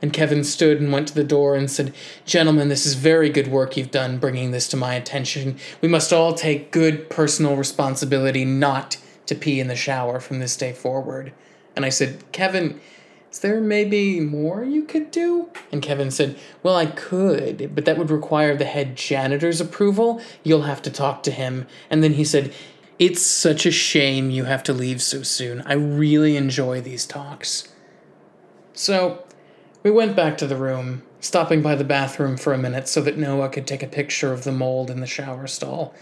And 0.00 0.12
Kevin 0.12 0.44
stood 0.44 0.80
and 0.80 0.92
went 0.92 1.08
to 1.08 1.14
the 1.14 1.24
door 1.24 1.56
and 1.56 1.70
said, 1.70 1.94
Gentlemen, 2.26 2.68
this 2.68 2.84
is 2.84 2.94
very 2.94 3.30
good 3.30 3.48
work 3.48 3.76
you've 3.76 3.90
done 3.90 4.18
bringing 4.18 4.50
this 4.50 4.68
to 4.68 4.76
my 4.76 4.94
attention. 4.94 5.56
We 5.80 5.88
must 5.88 6.12
all 6.12 6.34
take 6.34 6.70
good 6.70 7.08
personal 7.08 7.56
responsibility 7.56 8.44
not 8.44 8.98
to 9.26 9.34
pee 9.34 9.60
in 9.60 9.68
the 9.68 9.76
shower 9.76 10.20
from 10.20 10.40
this 10.40 10.56
day 10.56 10.72
forward. 10.72 11.32
And 11.76 11.84
I 11.84 11.88
said, 11.88 12.22
Kevin, 12.32 12.80
is 13.34 13.40
there 13.40 13.60
maybe 13.60 14.20
more 14.20 14.62
you 14.62 14.84
could 14.84 15.10
do? 15.10 15.48
And 15.72 15.82
Kevin 15.82 16.12
said, 16.12 16.38
Well, 16.62 16.76
I 16.76 16.86
could, 16.86 17.74
but 17.74 17.84
that 17.84 17.98
would 17.98 18.10
require 18.10 18.56
the 18.56 18.64
head 18.64 18.94
janitor's 18.94 19.60
approval. 19.60 20.20
You'll 20.44 20.62
have 20.62 20.82
to 20.82 20.90
talk 20.90 21.24
to 21.24 21.32
him. 21.32 21.66
And 21.90 22.02
then 22.02 22.12
he 22.12 22.24
said, 22.24 22.54
It's 23.00 23.20
such 23.20 23.66
a 23.66 23.72
shame 23.72 24.30
you 24.30 24.44
have 24.44 24.62
to 24.62 24.72
leave 24.72 25.02
so 25.02 25.24
soon. 25.24 25.62
I 25.66 25.72
really 25.72 26.36
enjoy 26.36 26.80
these 26.80 27.06
talks. 27.06 27.72
So, 28.72 29.24
we 29.82 29.90
went 29.90 30.14
back 30.14 30.38
to 30.38 30.46
the 30.46 30.56
room, 30.56 31.02
stopping 31.18 31.60
by 31.60 31.74
the 31.74 31.82
bathroom 31.82 32.36
for 32.36 32.52
a 32.52 32.58
minute 32.58 32.86
so 32.86 33.00
that 33.02 33.18
Noah 33.18 33.48
could 33.48 33.66
take 33.66 33.82
a 33.82 33.88
picture 33.88 34.32
of 34.32 34.44
the 34.44 34.52
mold 34.52 34.90
in 34.90 35.00
the 35.00 35.06
shower 35.08 35.48
stall. 35.48 35.92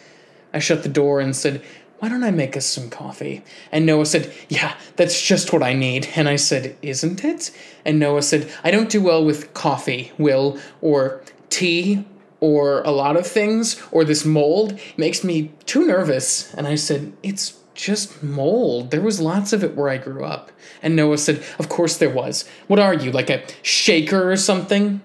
I 0.53 0.59
shut 0.59 0.83
the 0.83 0.89
door 0.91 1.19
and 1.19 1.35
said, 1.35 1.63
why 2.03 2.09
don't 2.09 2.25
I 2.25 2.33
make 2.33 2.57
us 2.57 2.67
some 2.67 2.91
coffee? 2.91 3.45
And 3.71 3.87
Noah 3.87 4.07
said, 4.07 4.33
Yeah, 4.49 4.77
that's 4.97 5.23
just 5.23 5.53
what 5.53 5.63
I 5.63 5.73
need. 5.73 6.09
And 6.17 6.29
I 6.29 6.35
said, 6.35 6.77
Isn't 6.83 7.25
it? 7.25 7.53
And 7.85 8.01
Noah 8.01 8.23
said, 8.23 8.53
I 8.65 8.73
don't 8.73 8.91
do 8.91 9.01
well 9.01 9.25
with 9.25 9.55
coffee, 9.55 10.11
Will, 10.19 10.59
or 10.81 11.23
tea, 11.49 12.05
or 12.41 12.83
a 12.83 12.91
lot 12.91 13.17
of 13.17 13.25
things, 13.25 13.81
or 13.93 14.03
this 14.05 14.25
mold. 14.25 14.73
It 14.73 14.99
makes 14.99 15.23
me 15.23 15.53
too 15.65 15.87
nervous. 15.87 16.53
And 16.55 16.67
I 16.67 16.75
said, 16.75 17.13
It's 17.23 17.61
just 17.75 18.21
mold. 18.21 18.91
There 18.91 19.01
was 19.01 19.21
lots 19.21 19.53
of 19.53 19.63
it 19.63 19.77
where 19.77 19.89
I 19.89 19.97
grew 19.97 20.25
up. 20.25 20.51
And 20.83 20.97
Noah 20.97 21.19
said, 21.19 21.45
Of 21.61 21.69
course 21.69 21.99
there 21.99 22.11
was. 22.11 22.49
What 22.67 22.81
are 22.81 22.95
you, 22.95 23.13
like 23.13 23.31
a 23.31 23.45
shaker 23.63 24.29
or 24.29 24.37
something? 24.37 25.03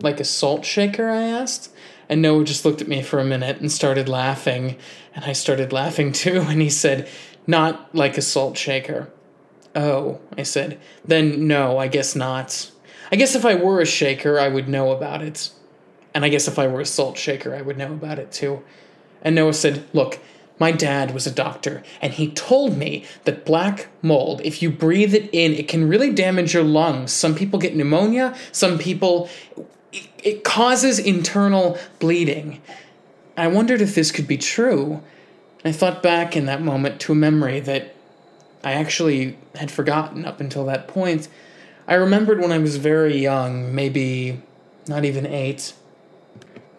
Like 0.00 0.18
a 0.18 0.24
salt 0.24 0.64
shaker? 0.64 1.08
I 1.08 1.22
asked. 1.22 1.70
And 2.08 2.20
Noah 2.22 2.44
just 2.44 2.64
looked 2.64 2.80
at 2.80 2.88
me 2.88 3.02
for 3.02 3.18
a 3.18 3.24
minute 3.24 3.60
and 3.60 3.70
started 3.70 4.08
laughing. 4.08 4.76
And 5.14 5.24
I 5.24 5.32
started 5.32 5.72
laughing 5.72 6.12
too. 6.12 6.40
And 6.48 6.60
he 6.60 6.70
said, 6.70 7.08
Not 7.46 7.94
like 7.94 8.18
a 8.18 8.22
salt 8.22 8.56
shaker. 8.56 9.10
Oh, 9.74 10.20
I 10.36 10.42
said. 10.42 10.80
Then 11.04 11.46
no, 11.46 11.78
I 11.78 11.88
guess 11.88 12.14
not. 12.14 12.70
I 13.10 13.16
guess 13.16 13.34
if 13.34 13.44
I 13.44 13.54
were 13.54 13.80
a 13.80 13.86
shaker, 13.86 14.38
I 14.38 14.48
would 14.48 14.68
know 14.68 14.92
about 14.92 15.22
it. 15.22 15.50
And 16.14 16.24
I 16.24 16.28
guess 16.28 16.46
if 16.46 16.58
I 16.58 16.66
were 16.68 16.80
a 16.80 16.86
salt 16.86 17.18
shaker, 17.18 17.54
I 17.54 17.62
would 17.62 17.76
know 17.76 17.92
about 17.92 18.18
it 18.18 18.30
too. 18.30 18.62
And 19.22 19.34
Noah 19.34 19.54
said, 19.54 19.84
Look, 19.92 20.20
my 20.58 20.70
dad 20.70 21.12
was 21.12 21.26
a 21.26 21.32
doctor, 21.32 21.82
and 22.00 22.12
he 22.12 22.30
told 22.30 22.76
me 22.76 23.04
that 23.24 23.44
black 23.44 23.88
mold, 24.02 24.40
if 24.44 24.62
you 24.62 24.70
breathe 24.70 25.12
it 25.12 25.28
in, 25.32 25.52
it 25.52 25.66
can 25.66 25.88
really 25.88 26.12
damage 26.12 26.54
your 26.54 26.62
lungs. 26.62 27.12
Some 27.12 27.34
people 27.34 27.58
get 27.58 27.74
pneumonia, 27.74 28.36
some 28.52 28.78
people 28.78 29.28
it 30.22 30.44
causes 30.44 30.98
internal 30.98 31.78
bleeding. 31.98 32.60
I 33.36 33.48
wondered 33.48 33.80
if 33.80 33.94
this 33.94 34.12
could 34.12 34.26
be 34.26 34.38
true. 34.38 35.02
I 35.64 35.72
thought 35.72 36.02
back 36.02 36.36
in 36.36 36.46
that 36.46 36.62
moment 36.62 37.00
to 37.02 37.12
a 37.12 37.16
memory 37.16 37.60
that 37.60 37.94
I 38.62 38.72
actually 38.72 39.36
had 39.56 39.70
forgotten 39.70 40.24
up 40.24 40.40
until 40.40 40.64
that 40.66 40.88
point. 40.88 41.28
I 41.86 41.94
remembered 41.94 42.40
when 42.40 42.52
I 42.52 42.58
was 42.58 42.76
very 42.76 43.18
young, 43.18 43.74
maybe 43.74 44.40
not 44.86 45.04
even 45.04 45.26
eight, 45.26 45.74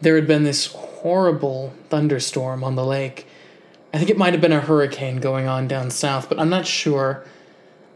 there 0.02 0.16
had 0.16 0.28
been 0.28 0.44
this 0.44 0.68
horrible 0.68 1.74
thunderstorm 1.90 2.64
on 2.64 2.76
the 2.76 2.86
lake. 2.86 3.28
I 3.94 3.98
think 3.98 4.10
it 4.10 4.18
might 4.18 4.34
have 4.34 4.42
been 4.42 4.52
a 4.52 4.60
hurricane 4.60 5.18
going 5.18 5.48
on 5.48 5.68
down 5.68 5.90
south, 5.90 6.28
but 6.28 6.40
I'm 6.40 6.50
not 6.50 6.68
sure. 6.68 7.26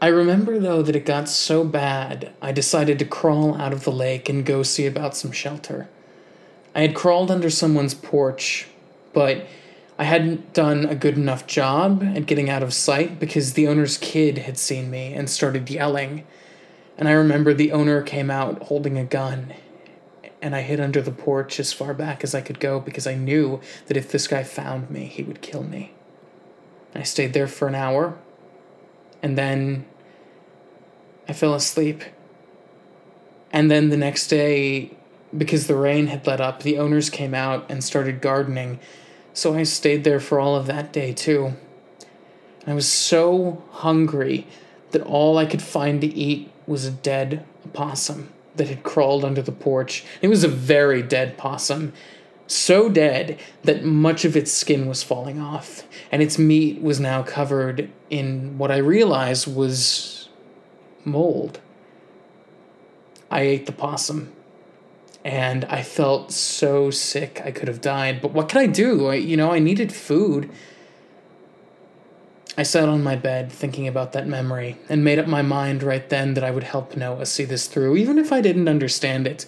I 0.02 0.06
remember, 0.06 0.58
though, 0.58 0.80
that 0.82 0.96
it 0.96 1.04
got 1.04 1.28
so 1.28 1.62
bad, 1.62 2.32
I 2.40 2.52
decided 2.52 2.98
to 2.98 3.04
crawl 3.04 3.54
out 3.60 3.74
of 3.74 3.84
the 3.84 3.92
lake 3.92 4.30
and 4.30 4.46
go 4.46 4.62
see 4.62 4.86
about 4.86 5.14
some 5.14 5.30
shelter. 5.30 5.90
I 6.74 6.80
had 6.80 6.94
crawled 6.94 7.30
under 7.30 7.50
someone's 7.50 7.92
porch, 7.92 8.68
but 9.12 9.46
I 9.98 10.04
hadn't 10.04 10.54
done 10.54 10.86
a 10.86 10.94
good 10.94 11.18
enough 11.18 11.46
job 11.46 12.02
at 12.02 12.24
getting 12.24 12.48
out 12.48 12.62
of 12.62 12.72
sight 12.72 13.20
because 13.20 13.52
the 13.52 13.68
owner's 13.68 13.98
kid 13.98 14.38
had 14.38 14.56
seen 14.56 14.90
me 14.90 15.12
and 15.12 15.28
started 15.28 15.68
yelling. 15.68 16.24
And 16.96 17.06
I 17.06 17.12
remember 17.12 17.52
the 17.52 17.72
owner 17.72 18.00
came 18.00 18.30
out 18.30 18.62
holding 18.62 18.96
a 18.96 19.04
gun, 19.04 19.52
and 20.40 20.56
I 20.56 20.62
hid 20.62 20.80
under 20.80 21.02
the 21.02 21.10
porch 21.10 21.60
as 21.60 21.74
far 21.74 21.92
back 21.92 22.24
as 22.24 22.34
I 22.34 22.40
could 22.40 22.60
go 22.60 22.80
because 22.80 23.06
I 23.06 23.14
knew 23.16 23.60
that 23.88 23.98
if 23.98 24.10
this 24.10 24.26
guy 24.26 24.44
found 24.44 24.90
me, 24.90 25.04
he 25.04 25.22
would 25.22 25.42
kill 25.42 25.62
me. 25.62 25.92
I 26.94 27.02
stayed 27.02 27.34
there 27.34 27.46
for 27.46 27.68
an 27.68 27.74
hour, 27.74 28.16
and 29.22 29.36
then 29.36 29.84
I 31.28 31.32
fell 31.32 31.54
asleep. 31.54 32.02
And 33.52 33.70
then 33.70 33.90
the 33.90 33.96
next 33.96 34.28
day, 34.28 34.92
because 35.36 35.66
the 35.66 35.76
rain 35.76 36.06
had 36.08 36.26
let 36.26 36.40
up, 36.40 36.62
the 36.62 36.78
owners 36.78 37.10
came 37.10 37.34
out 37.34 37.70
and 37.70 37.82
started 37.82 38.20
gardening, 38.20 38.80
so 39.32 39.54
I 39.54 39.62
stayed 39.62 40.04
there 40.04 40.20
for 40.20 40.40
all 40.40 40.56
of 40.56 40.66
that 40.66 40.92
day 40.92 41.12
too. 41.12 41.54
I 42.66 42.74
was 42.74 42.90
so 42.90 43.62
hungry 43.70 44.46
that 44.90 45.02
all 45.02 45.38
I 45.38 45.46
could 45.46 45.62
find 45.62 46.00
to 46.00 46.06
eat 46.06 46.50
was 46.66 46.84
a 46.84 46.90
dead 46.90 47.44
opossum 47.66 48.32
that 48.56 48.68
had 48.68 48.82
crawled 48.82 49.24
under 49.24 49.42
the 49.42 49.52
porch. 49.52 50.04
It 50.20 50.28
was 50.28 50.44
a 50.44 50.48
very 50.48 51.02
dead 51.02 51.38
possum, 51.38 51.92
so 52.50 52.88
dead 52.88 53.38
that 53.62 53.84
much 53.84 54.24
of 54.24 54.36
its 54.36 54.52
skin 54.52 54.86
was 54.86 55.02
falling 55.02 55.40
off, 55.40 55.84
and 56.10 56.22
its 56.22 56.38
meat 56.38 56.80
was 56.82 57.00
now 57.00 57.22
covered 57.22 57.90
in 58.08 58.58
what 58.58 58.70
I 58.70 58.78
realized 58.78 59.46
was 59.46 60.28
mold. 61.04 61.60
I 63.30 63.42
ate 63.42 63.66
the 63.66 63.72
possum 63.72 64.32
and 65.24 65.64
I 65.66 65.82
felt 65.82 66.32
so 66.32 66.90
sick 66.90 67.42
I 67.44 67.50
could 67.50 67.68
have 67.68 67.80
died. 67.80 68.20
But 68.22 68.32
what 68.32 68.48
could 68.48 68.58
I 68.58 68.66
do? 68.66 69.08
I, 69.08 69.14
you 69.14 69.36
know, 69.36 69.52
I 69.52 69.58
needed 69.58 69.92
food. 69.92 70.50
I 72.56 72.62
sat 72.62 72.88
on 72.88 73.02
my 73.02 73.16
bed 73.16 73.52
thinking 73.52 73.86
about 73.86 74.12
that 74.12 74.26
memory 74.26 74.76
and 74.88 75.04
made 75.04 75.18
up 75.18 75.26
my 75.26 75.42
mind 75.42 75.82
right 75.82 76.08
then 76.08 76.34
that 76.34 76.44
I 76.44 76.50
would 76.50 76.64
help 76.64 76.96
Noah 76.96 77.26
see 77.26 77.44
this 77.44 77.66
through, 77.66 77.96
even 77.96 78.18
if 78.18 78.32
I 78.32 78.40
didn't 78.40 78.68
understand 78.68 79.26
it. 79.26 79.46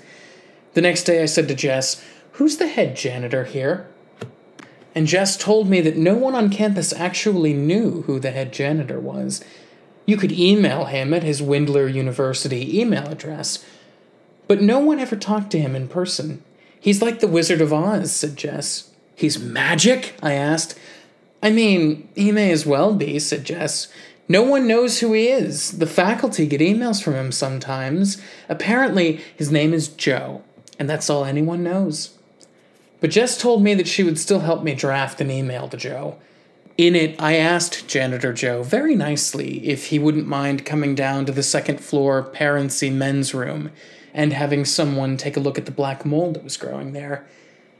The 0.75 0.81
next 0.81 1.05
day 1.05 1.23
I 1.23 1.27
said 1.27 1.49
to 1.49 1.55
Jess, 1.55 2.03
Who's 2.33 2.57
the 2.57 2.67
head 2.67 2.97
janitor 2.97 3.45
here? 3.45 3.87
And 4.95 5.07
Jess 5.07 5.37
told 5.37 5.69
me 5.69 5.81
that 5.83 5.97
no 5.97 6.15
one 6.15 6.35
on 6.35 6.51
campus 6.51 6.93
actually 6.93 7.53
knew 7.53 8.03
who 8.03 8.19
the 8.19 8.31
head 8.31 8.53
janitor 8.53 9.01
was. 9.01 9.45
You 10.07 10.17
could 10.17 10.33
email 10.33 10.87
him 10.87 11.15
at 11.15 11.23
his 11.23 11.41
Windler 11.41 11.93
University 11.93 12.81
email 12.81 13.09
address, 13.09 13.65
but 14.49 14.61
no 14.61 14.79
one 14.79 14.99
ever 14.99 15.17
talked 15.17 15.51
to 15.53 15.61
him 15.61 15.77
in 15.77 15.89
person. 15.89 16.43
He's 16.79 17.01
like 17.01 17.21
the 17.21 17.29
Wizard 17.29 17.61
of 17.61 17.73
Oz, 17.73 18.13
said 18.13 18.37
Jess. 18.37 18.91
He's 19.15 19.39
magic? 19.39 20.15
I 20.23 20.33
asked. 20.33 20.79
I 21.43 21.51
mean, 21.51 22.09
he 22.15 22.33
may 22.33 22.51
as 22.51 22.67
well 22.67 22.95
be, 22.95 23.19
said 23.19 23.45
Jess. 23.45 23.89
No 24.29 24.43
one 24.43 24.67
knows 24.67 25.01
who 25.01 25.13
he 25.13 25.29
is. 25.29 25.79
The 25.79 25.87
faculty 25.87 26.47
get 26.47 26.61
emails 26.61 27.03
from 27.03 27.15
him 27.15 27.31
sometimes. 27.31 28.21
Apparently, 28.49 29.21
his 29.37 29.53
name 29.53 29.73
is 29.75 29.89
Joe, 29.89 30.43
and 30.79 30.89
that's 30.89 31.11
all 31.11 31.25
anyone 31.25 31.63
knows. 31.63 32.19
But 33.03 33.11
Jess 33.11 33.37
told 33.37 33.65
me 33.65 33.75
that 33.75 33.89
she 33.89 34.05
would 34.05 34.17
still 34.17 34.39
help 34.39 34.63
me 34.63 34.75
draft 34.75 35.21
an 35.21 35.29
email 35.29 35.69
to 35.69 35.77
Joe. 35.77 36.19
In 36.79 36.95
it, 36.95 37.21
I 37.21 37.35
asked 37.35 37.89
Janitor 37.89 38.33
Joe 38.33 38.63
very 38.63 38.95
nicely 38.95 39.69
if 39.69 39.87
he 39.87 39.99
wouldn't 39.99 40.29
mind 40.29 40.65
coming 40.65 40.95
down 40.95 41.27
to 41.27 41.33
the 41.33 41.43
second 41.43 41.81
floor 41.81 42.23
parency 42.23 42.91
men's 42.91 43.35
room 43.35 43.73
and 44.15 44.33
having 44.33 44.65
someone 44.65 45.17
take 45.17 45.37
a 45.37 45.41
look 45.41 45.59
at 45.59 45.67
the 45.67 45.73
black 45.73 46.07
mold 46.07 46.37
that 46.37 46.45
was 46.45 46.57
growing 46.57 46.93
there. 46.93 47.27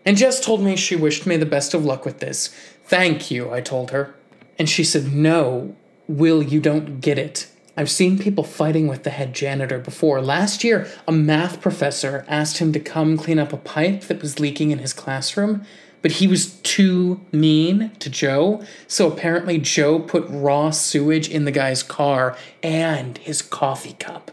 And 0.05 0.17
Jess 0.17 0.45
told 0.45 0.61
me 0.61 0.75
she 0.75 0.97
wished 0.97 1.25
me 1.25 1.37
the 1.37 1.47
best 1.47 1.73
of 1.73 1.85
luck 1.85 2.05
with 2.05 2.19
this. 2.19 2.49
Thank 2.85 3.31
you, 3.31 3.53
I 3.53 3.61
told 3.61 3.93
her. 3.93 4.17
And 4.59 4.69
she 4.69 4.83
said, 4.83 5.13
No, 5.13 5.77
Will, 6.09 6.43
you 6.43 6.59
don't 6.59 7.01
get 7.01 7.17
it. 7.17 7.47
I've 7.77 7.91
seen 7.91 8.19
people 8.19 8.45
fighting 8.45 8.87
with 8.87 9.03
the 9.03 9.11
head 9.11 9.35
janitor 9.35 9.79
before. 9.79 10.21
Last 10.21 10.63
year, 10.63 10.87
a 11.09 11.13
math 11.13 11.61
professor 11.61 12.25
asked 12.29 12.59
him 12.59 12.73
to 12.75 12.81
come 12.81 13.17
clean 13.17 13.39
up 13.39 13.53
a 13.53 13.57
pipe 13.57 14.03
that 14.03 14.21
was 14.21 14.39
leaking 14.39 14.71
in 14.71 14.79
his 14.79 14.93
classroom, 14.93 15.65
but 16.03 16.13
he 16.13 16.27
was 16.27 16.57
too 16.59 17.21
mean 17.33 17.93
to 18.01 18.11
Joe, 18.11 18.63
so 18.87 19.11
apparently 19.11 19.59
Joe 19.59 20.01
put 20.01 20.27
raw 20.29 20.71
sewage 20.71 21.29
in 21.31 21.45
the 21.47 21.51
guy's 21.51 21.83
car 21.83 22.37
and 22.63 23.17
his 23.19 23.41
coffee 23.41 23.95
cup. 23.95 24.33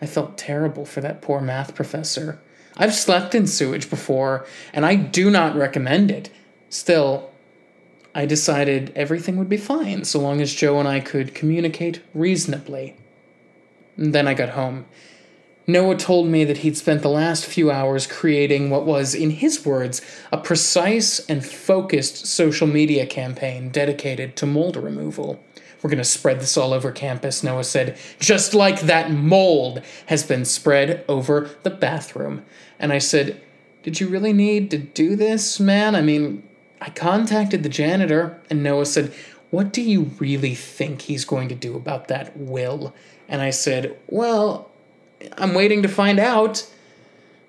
I 0.00 0.06
felt 0.06 0.38
terrible 0.38 0.84
for 0.84 1.00
that 1.00 1.22
poor 1.22 1.40
math 1.40 1.74
professor. 1.74 2.40
I've 2.76 2.94
slept 2.94 3.34
in 3.34 3.46
sewage 3.46 3.90
before, 3.90 4.46
and 4.72 4.86
I 4.86 4.94
do 4.96 5.30
not 5.30 5.56
recommend 5.56 6.10
it. 6.10 6.30
Still, 6.70 7.27
I 8.14 8.26
decided 8.26 8.92
everything 8.96 9.36
would 9.36 9.48
be 9.48 9.56
fine 9.56 10.04
so 10.04 10.18
long 10.18 10.40
as 10.40 10.54
Joe 10.54 10.78
and 10.78 10.88
I 10.88 11.00
could 11.00 11.34
communicate 11.34 12.02
reasonably. 12.14 12.96
And 13.96 14.14
then 14.14 14.26
I 14.26 14.34
got 14.34 14.50
home. 14.50 14.86
Noah 15.66 15.96
told 15.96 16.28
me 16.28 16.44
that 16.44 16.58
he'd 16.58 16.78
spent 16.78 17.02
the 17.02 17.10
last 17.10 17.44
few 17.44 17.70
hours 17.70 18.06
creating 18.06 18.70
what 18.70 18.86
was, 18.86 19.14
in 19.14 19.30
his 19.30 19.66
words, 19.66 20.00
a 20.32 20.38
precise 20.38 21.20
and 21.26 21.44
focused 21.44 22.26
social 22.26 22.66
media 22.66 23.04
campaign 23.04 23.68
dedicated 23.68 24.34
to 24.36 24.46
mold 24.46 24.76
removal. 24.76 25.44
We're 25.82 25.90
going 25.90 25.98
to 25.98 26.04
spread 26.04 26.40
this 26.40 26.56
all 26.56 26.72
over 26.72 26.90
campus, 26.90 27.44
Noah 27.44 27.64
said, 27.64 27.98
just 28.18 28.54
like 28.54 28.80
that 28.80 29.10
mold 29.10 29.82
has 30.06 30.24
been 30.24 30.46
spread 30.46 31.04
over 31.06 31.50
the 31.64 31.70
bathroom. 31.70 32.46
And 32.78 32.90
I 32.90 32.98
said, 32.98 33.40
Did 33.82 34.00
you 34.00 34.08
really 34.08 34.32
need 34.32 34.70
to 34.70 34.78
do 34.78 35.16
this, 35.16 35.60
man? 35.60 35.94
I 35.94 36.00
mean, 36.00 36.47
I 36.80 36.90
contacted 36.90 37.62
the 37.62 37.68
janitor, 37.68 38.40
and 38.50 38.62
Noah 38.62 38.86
said, 38.86 39.12
What 39.50 39.72
do 39.72 39.82
you 39.82 40.10
really 40.18 40.54
think 40.54 41.02
he's 41.02 41.24
going 41.24 41.48
to 41.48 41.54
do 41.54 41.76
about 41.76 42.08
that 42.08 42.36
will? 42.36 42.94
And 43.28 43.42
I 43.42 43.50
said, 43.50 43.96
Well, 44.06 44.70
I'm 45.36 45.54
waiting 45.54 45.82
to 45.82 45.88
find 45.88 46.18
out. 46.18 46.68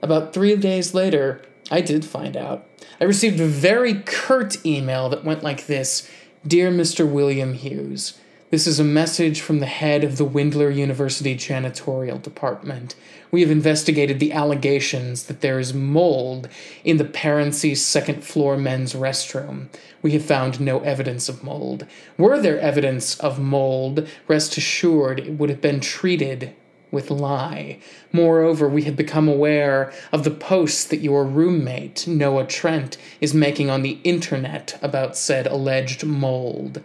About 0.01 0.33
three 0.33 0.55
days 0.55 0.93
later, 0.93 1.41
I 1.69 1.81
did 1.81 2.05
find 2.05 2.38
out. 2.38 2.65
I 3.01 3.03
received 3.03 3.39
a 3.39 3.45
very 3.45 3.95
curt 3.95 4.65
email 4.65 5.09
that 5.09 5.25
went 5.25 5.43
like 5.43 5.67
this 5.67 6.09
Dear 6.48 6.71
Mr. 6.71 7.09
William 7.09 7.53
Hughes, 7.53 8.17
this 8.51 8.65
is 8.65 8.79
a 8.79 8.84
message 8.84 9.41
from 9.41 9.60
the 9.60 9.68
head 9.68 10.03
of 10.03 10.18
the 10.18 10.25
Windler 10.25 10.75
University 10.75 11.36
Janitorial 11.36 12.20
Department. 12.20 12.96
We 13.29 13.41
have 13.41 13.51
investigated 13.51 14.20
the 14.20 14.32
allegations 14.32 15.25
that 15.25 15.41
there 15.41 15.60
is 15.60 15.72
mold 15.72 16.50
in 16.84 16.98
the 16.98 17.06
Parency's 17.06 17.86
second 17.86 18.24
floor 18.24 18.58
men's 18.58 18.94
restroom. 18.94 19.68
We 20.01 20.13
have 20.13 20.25
found 20.25 20.60
no 20.60 20.79
evidence 20.79 21.29
of 21.29 21.44
mold. 21.44 21.86
Were 22.18 22.41
there 22.41 22.60
evidence 22.60 23.20
of 23.20 23.39
mold, 23.39 24.08
rest 24.27 24.58
assured 24.58 25.20
it 25.20 25.34
would 25.34 25.51
have 25.51 25.62
been 25.62 25.79
treated 25.79 26.56
with 26.91 27.12
lye. 27.12 27.77
Moreover, 28.12 28.68
we 28.68 28.82
have 28.84 28.96
become 28.96 29.27
aware 29.27 29.94
of 30.12 30.24
the 30.24 30.32
posts 30.32 30.86
that 30.86 31.01
your 31.01 31.24
roommate, 31.24 32.08
Noah 32.08 32.48
Trent, 32.48 32.98
is 33.22 33.32
making 33.32 33.70
on 33.70 33.84
the 33.84 34.00
internet 34.03 34.79
about 34.82 35.15
said 35.15 35.46
alleged 35.46 36.03
mold. 36.03 36.82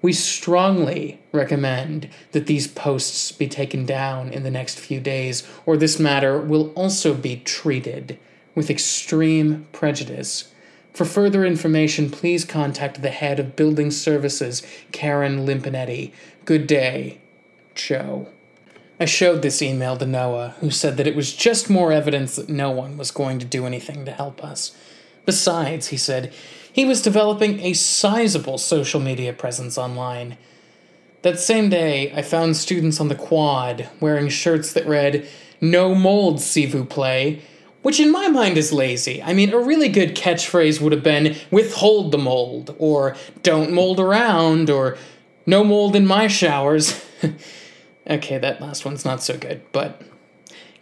We 0.00 0.12
strongly 0.12 1.20
recommend 1.32 2.08
that 2.32 2.46
these 2.46 2.68
posts 2.68 3.32
be 3.32 3.48
taken 3.48 3.84
down 3.84 4.28
in 4.28 4.44
the 4.44 4.50
next 4.50 4.78
few 4.78 5.00
days, 5.00 5.46
or 5.66 5.76
this 5.76 5.98
matter 5.98 6.38
will 6.40 6.70
also 6.74 7.14
be 7.14 7.36
treated 7.36 8.18
with 8.54 8.70
extreme 8.70 9.66
prejudice. 9.72 10.52
For 10.92 11.04
further 11.04 11.44
information, 11.44 12.10
please 12.10 12.44
contact 12.44 13.02
the 13.02 13.10
head 13.10 13.38
of 13.38 13.56
Building 13.56 13.90
Services, 13.90 14.62
Karen 14.92 15.46
Limpinetti. 15.46 16.12
Good 16.44 16.66
day, 16.66 17.20
Joe. 17.74 18.28
I 19.00 19.04
showed 19.04 19.42
this 19.42 19.62
email 19.62 19.96
to 19.96 20.06
Noah, 20.06 20.56
who 20.60 20.70
said 20.70 20.96
that 20.96 21.06
it 21.06 21.14
was 21.14 21.32
just 21.32 21.70
more 21.70 21.92
evidence 21.92 22.34
that 22.34 22.48
no 22.48 22.70
one 22.70 22.96
was 22.96 23.12
going 23.12 23.38
to 23.38 23.44
do 23.44 23.64
anything 23.64 24.04
to 24.04 24.12
help 24.12 24.42
us. 24.42 24.76
Besides, 25.24 25.88
he 25.88 25.96
said, 25.96 26.32
he 26.78 26.84
was 26.84 27.02
developing 27.02 27.58
a 27.58 27.72
sizable 27.72 28.56
social 28.56 29.00
media 29.00 29.32
presence 29.32 29.76
online. 29.76 30.38
That 31.22 31.40
same 31.40 31.70
day, 31.70 32.12
I 32.12 32.22
found 32.22 32.56
students 32.56 33.00
on 33.00 33.08
the 33.08 33.16
quad 33.16 33.88
wearing 33.98 34.28
shirts 34.28 34.72
that 34.74 34.86
read, 34.86 35.28
No 35.60 35.92
mold, 35.92 36.40
s'il 36.40 36.68
vous 36.68 36.84
plaît, 36.84 37.40
which 37.82 37.98
in 37.98 38.12
my 38.12 38.28
mind 38.28 38.56
is 38.56 38.72
lazy. 38.72 39.20
I 39.20 39.32
mean, 39.32 39.52
a 39.52 39.58
really 39.58 39.88
good 39.88 40.14
catchphrase 40.14 40.80
would 40.80 40.92
have 40.92 41.02
been, 41.02 41.34
Withhold 41.50 42.12
the 42.12 42.18
mold, 42.18 42.76
or 42.78 43.16
Don't 43.42 43.72
mold 43.72 43.98
around, 43.98 44.70
or 44.70 44.96
No 45.46 45.64
mold 45.64 45.96
in 45.96 46.06
my 46.06 46.28
showers. 46.28 47.04
okay, 48.08 48.38
that 48.38 48.60
last 48.60 48.84
one's 48.84 49.04
not 49.04 49.20
so 49.20 49.36
good, 49.36 49.62
but 49.72 50.00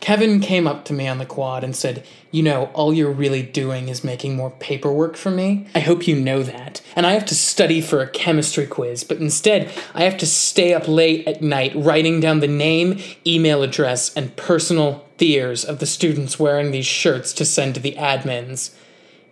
Kevin 0.01 0.41
came 0.41 0.67
up 0.67 0.85
to 0.85 0.93
me 0.93 1.09
on 1.09 1.19
the 1.19 1.27
quad 1.27 1.65
and 1.65 1.75
said, 1.75 2.05
You 2.31 2.43
know, 2.43 2.71
all 2.75 2.93
you're 2.93 3.11
really 3.11 3.43
doing 3.43 3.89
is 3.89 4.05
making 4.05 4.37
more 4.37 4.51
paperwork 4.51 5.17
for 5.17 5.31
me. 5.31 5.67
I 5.75 5.81
hope 5.81 6.07
you 6.07 6.15
know 6.15 6.43
that. 6.43 6.83
And 6.95 7.07
I 7.07 7.13
have 7.13 7.27
to 7.27 7.35
study 7.35 7.81
for 7.81 8.01
a 8.01 8.09
chemistry 8.09 8.67
quiz, 8.67 9.05
but 9.05 9.19
instead, 9.19 9.71
I 9.95 10.05
have 10.05 10.19
to 10.19 10.27
stay 10.27 10.75
up 10.75 10.87
late 10.87 11.27
at 11.27 11.43
night 11.43 11.73
writing 11.75 12.21
down 12.21 12.41
the 12.41 12.47
name, 12.47 13.01
email 13.27 13.63
address, 13.63 14.15
and 14.15 14.37
personal 14.37 15.05
fears 15.19 15.65
of 15.65 15.79
the 15.79 15.87
students 15.87 16.39
wearing 16.39 16.71
these 16.71 16.87
shirts 16.87 17.33
to 17.33 17.45
send 17.45 17.75
to 17.75 17.81
the 17.81 17.95
admins. 17.95 18.75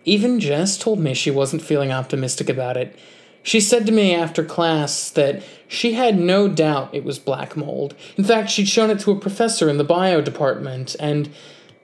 Even 0.03 0.39
Jess 0.39 0.77
told 0.77 0.99
me 0.99 1.13
she 1.13 1.31
wasn't 1.31 1.61
feeling 1.61 1.91
optimistic 1.91 2.49
about 2.49 2.77
it. 2.77 2.97
She 3.45 3.61
said 3.61 3.85
to 3.85 3.91
me 3.91 4.15
after 4.15 4.43
class 4.43 5.11
that 5.11 5.43
she 5.67 5.93
had 5.93 6.19
no 6.19 6.47
doubt 6.47 6.95
it 6.95 7.03
was 7.03 7.19
black 7.19 7.55
mold. 7.55 7.93
In 8.17 8.23
fact, 8.23 8.49
she'd 8.49 8.67
shown 8.67 8.89
it 8.89 8.99
to 9.01 9.11
a 9.11 9.19
professor 9.19 9.69
in 9.69 9.77
the 9.77 9.83
bio 9.83 10.19
department, 10.19 10.95
and 10.99 11.29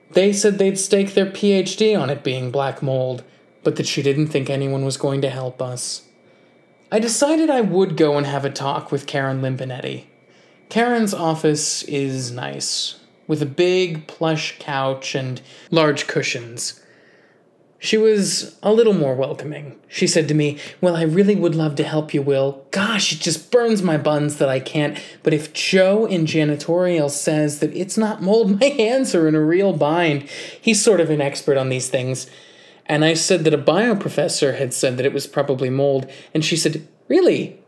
they 0.09 0.33
said 0.33 0.57
they'd 0.57 0.79
stake 0.79 1.13
their 1.13 1.27
PhD 1.27 1.95
on 1.97 2.09
it 2.09 2.23
being 2.23 2.49
black 2.49 2.81
mold, 2.81 3.23
but 3.61 3.75
that 3.75 3.85
she 3.85 4.01
didn't 4.01 4.29
think 4.29 4.49
anyone 4.49 4.83
was 4.83 4.97
going 4.97 5.21
to 5.21 5.29
help 5.29 5.61
us. 5.61 6.07
I 6.91 6.97
decided 6.97 7.51
I 7.51 7.61
would 7.61 7.95
go 7.95 8.17
and 8.17 8.25
have 8.25 8.43
a 8.43 8.49
talk 8.49 8.91
with 8.91 9.05
Karen 9.05 9.43
Limpinetti. 9.43 10.05
Karen's 10.69 11.13
office 11.13 11.83
is 11.83 12.31
nice, 12.31 12.95
with 13.27 13.39
a 13.39 13.45
big 13.45 14.07
plush 14.07 14.57
couch 14.57 15.13
and 15.13 15.39
large 15.69 16.07
cushions. 16.07 16.80
She 17.83 17.97
was 17.97 18.59
a 18.61 18.71
little 18.71 18.93
more 18.93 19.15
welcoming. 19.15 19.75
She 19.87 20.05
said 20.05 20.27
to 20.27 20.35
me, 20.35 20.59
Well, 20.81 20.95
I 20.95 21.01
really 21.01 21.35
would 21.35 21.55
love 21.55 21.73
to 21.77 21.83
help 21.83 22.13
you, 22.13 22.21
Will. 22.21 22.63
Gosh, 22.69 23.11
it 23.11 23.19
just 23.19 23.51
burns 23.51 23.81
my 23.81 23.97
buns 23.97 24.37
that 24.37 24.47
I 24.47 24.59
can't. 24.59 24.99
But 25.23 25.33
if 25.33 25.51
Joe 25.51 26.05
in 26.05 26.27
janitorial 26.27 27.09
says 27.09 27.57
that 27.57 27.75
it's 27.75 27.97
not 27.97 28.21
mold, 28.21 28.59
my 28.59 28.67
hands 28.67 29.15
are 29.15 29.27
in 29.27 29.33
a 29.33 29.41
real 29.41 29.73
bind. 29.73 30.29
He's 30.61 30.79
sort 30.79 31.01
of 31.01 31.09
an 31.09 31.21
expert 31.21 31.57
on 31.57 31.69
these 31.69 31.89
things. 31.89 32.29
And 32.85 33.03
I 33.03 33.15
said 33.15 33.45
that 33.45 33.53
a 33.53 33.57
bio 33.57 33.95
professor 33.95 34.53
had 34.53 34.75
said 34.75 34.97
that 34.97 35.05
it 35.07 35.13
was 35.13 35.25
probably 35.25 35.71
mold. 35.71 36.07
And 36.35 36.45
she 36.45 36.57
said, 36.57 36.87
Really? 37.07 37.59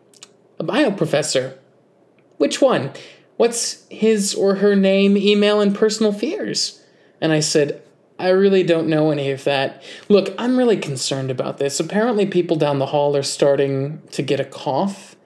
A 0.60 0.64
bio 0.64 0.92
professor? 0.92 1.58
Which 2.38 2.62
one? 2.62 2.92
What's 3.38 3.84
his 3.90 4.36
or 4.36 4.56
her 4.56 4.76
name, 4.76 5.18
email, 5.18 5.60
and 5.60 5.76
personal 5.76 6.14
fears? 6.14 6.84
And 7.20 7.32
I 7.32 7.40
said, 7.40 7.82
I 8.24 8.30
really 8.30 8.64
don't 8.64 8.88
know 8.88 9.12
any 9.12 9.32
of 9.32 9.44
that. 9.44 9.84
Look, 10.08 10.34
I'm 10.38 10.58
really 10.58 10.78
concerned 10.78 11.30
about 11.30 11.58
this. 11.58 11.78
Apparently, 11.82 12.26
people 12.26 12.56
down 12.56 12.80
the 12.80 12.86
hall 12.86 13.18
are 13.18 13.22
starting 13.22 14.02
to 14.12 14.22
get 14.22 14.40
a 14.40 14.46
cough, 14.46 15.18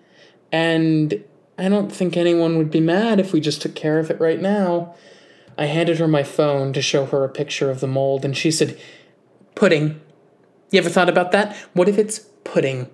and 0.52 1.24
I 1.60 1.70
don't 1.70 1.92
think 1.92 2.18
anyone 2.18 2.58
would 2.58 2.72
be 2.72 2.80
mad 2.80 3.20
if 3.20 3.34
we 3.34 3.40
just 3.40 3.62
took 3.62 3.76
care 3.76 4.00
of 4.00 4.10
it 4.10 4.20
right 4.20 4.42
now. 4.42 4.96
I 5.60 5.66
handed 5.66 6.00
her 6.00 6.08
my 6.08 6.24
phone 6.24 6.74
to 6.74 6.82
show 6.82 7.06
her 7.06 7.24
a 7.24 7.30
picture 7.30 7.70
of 7.70 7.82
the 7.82 7.88
mold, 7.88 8.26
and 8.26 8.36
she 8.36 8.50
said, 8.50 8.80
Pudding. 9.54 10.02
You 10.72 10.80
ever 10.80 10.90
thought 10.90 11.08
about 11.08 11.32
that? 11.34 11.56
What 11.74 11.88
if 11.88 12.00
it's 12.00 12.18
pudding? 12.44 12.90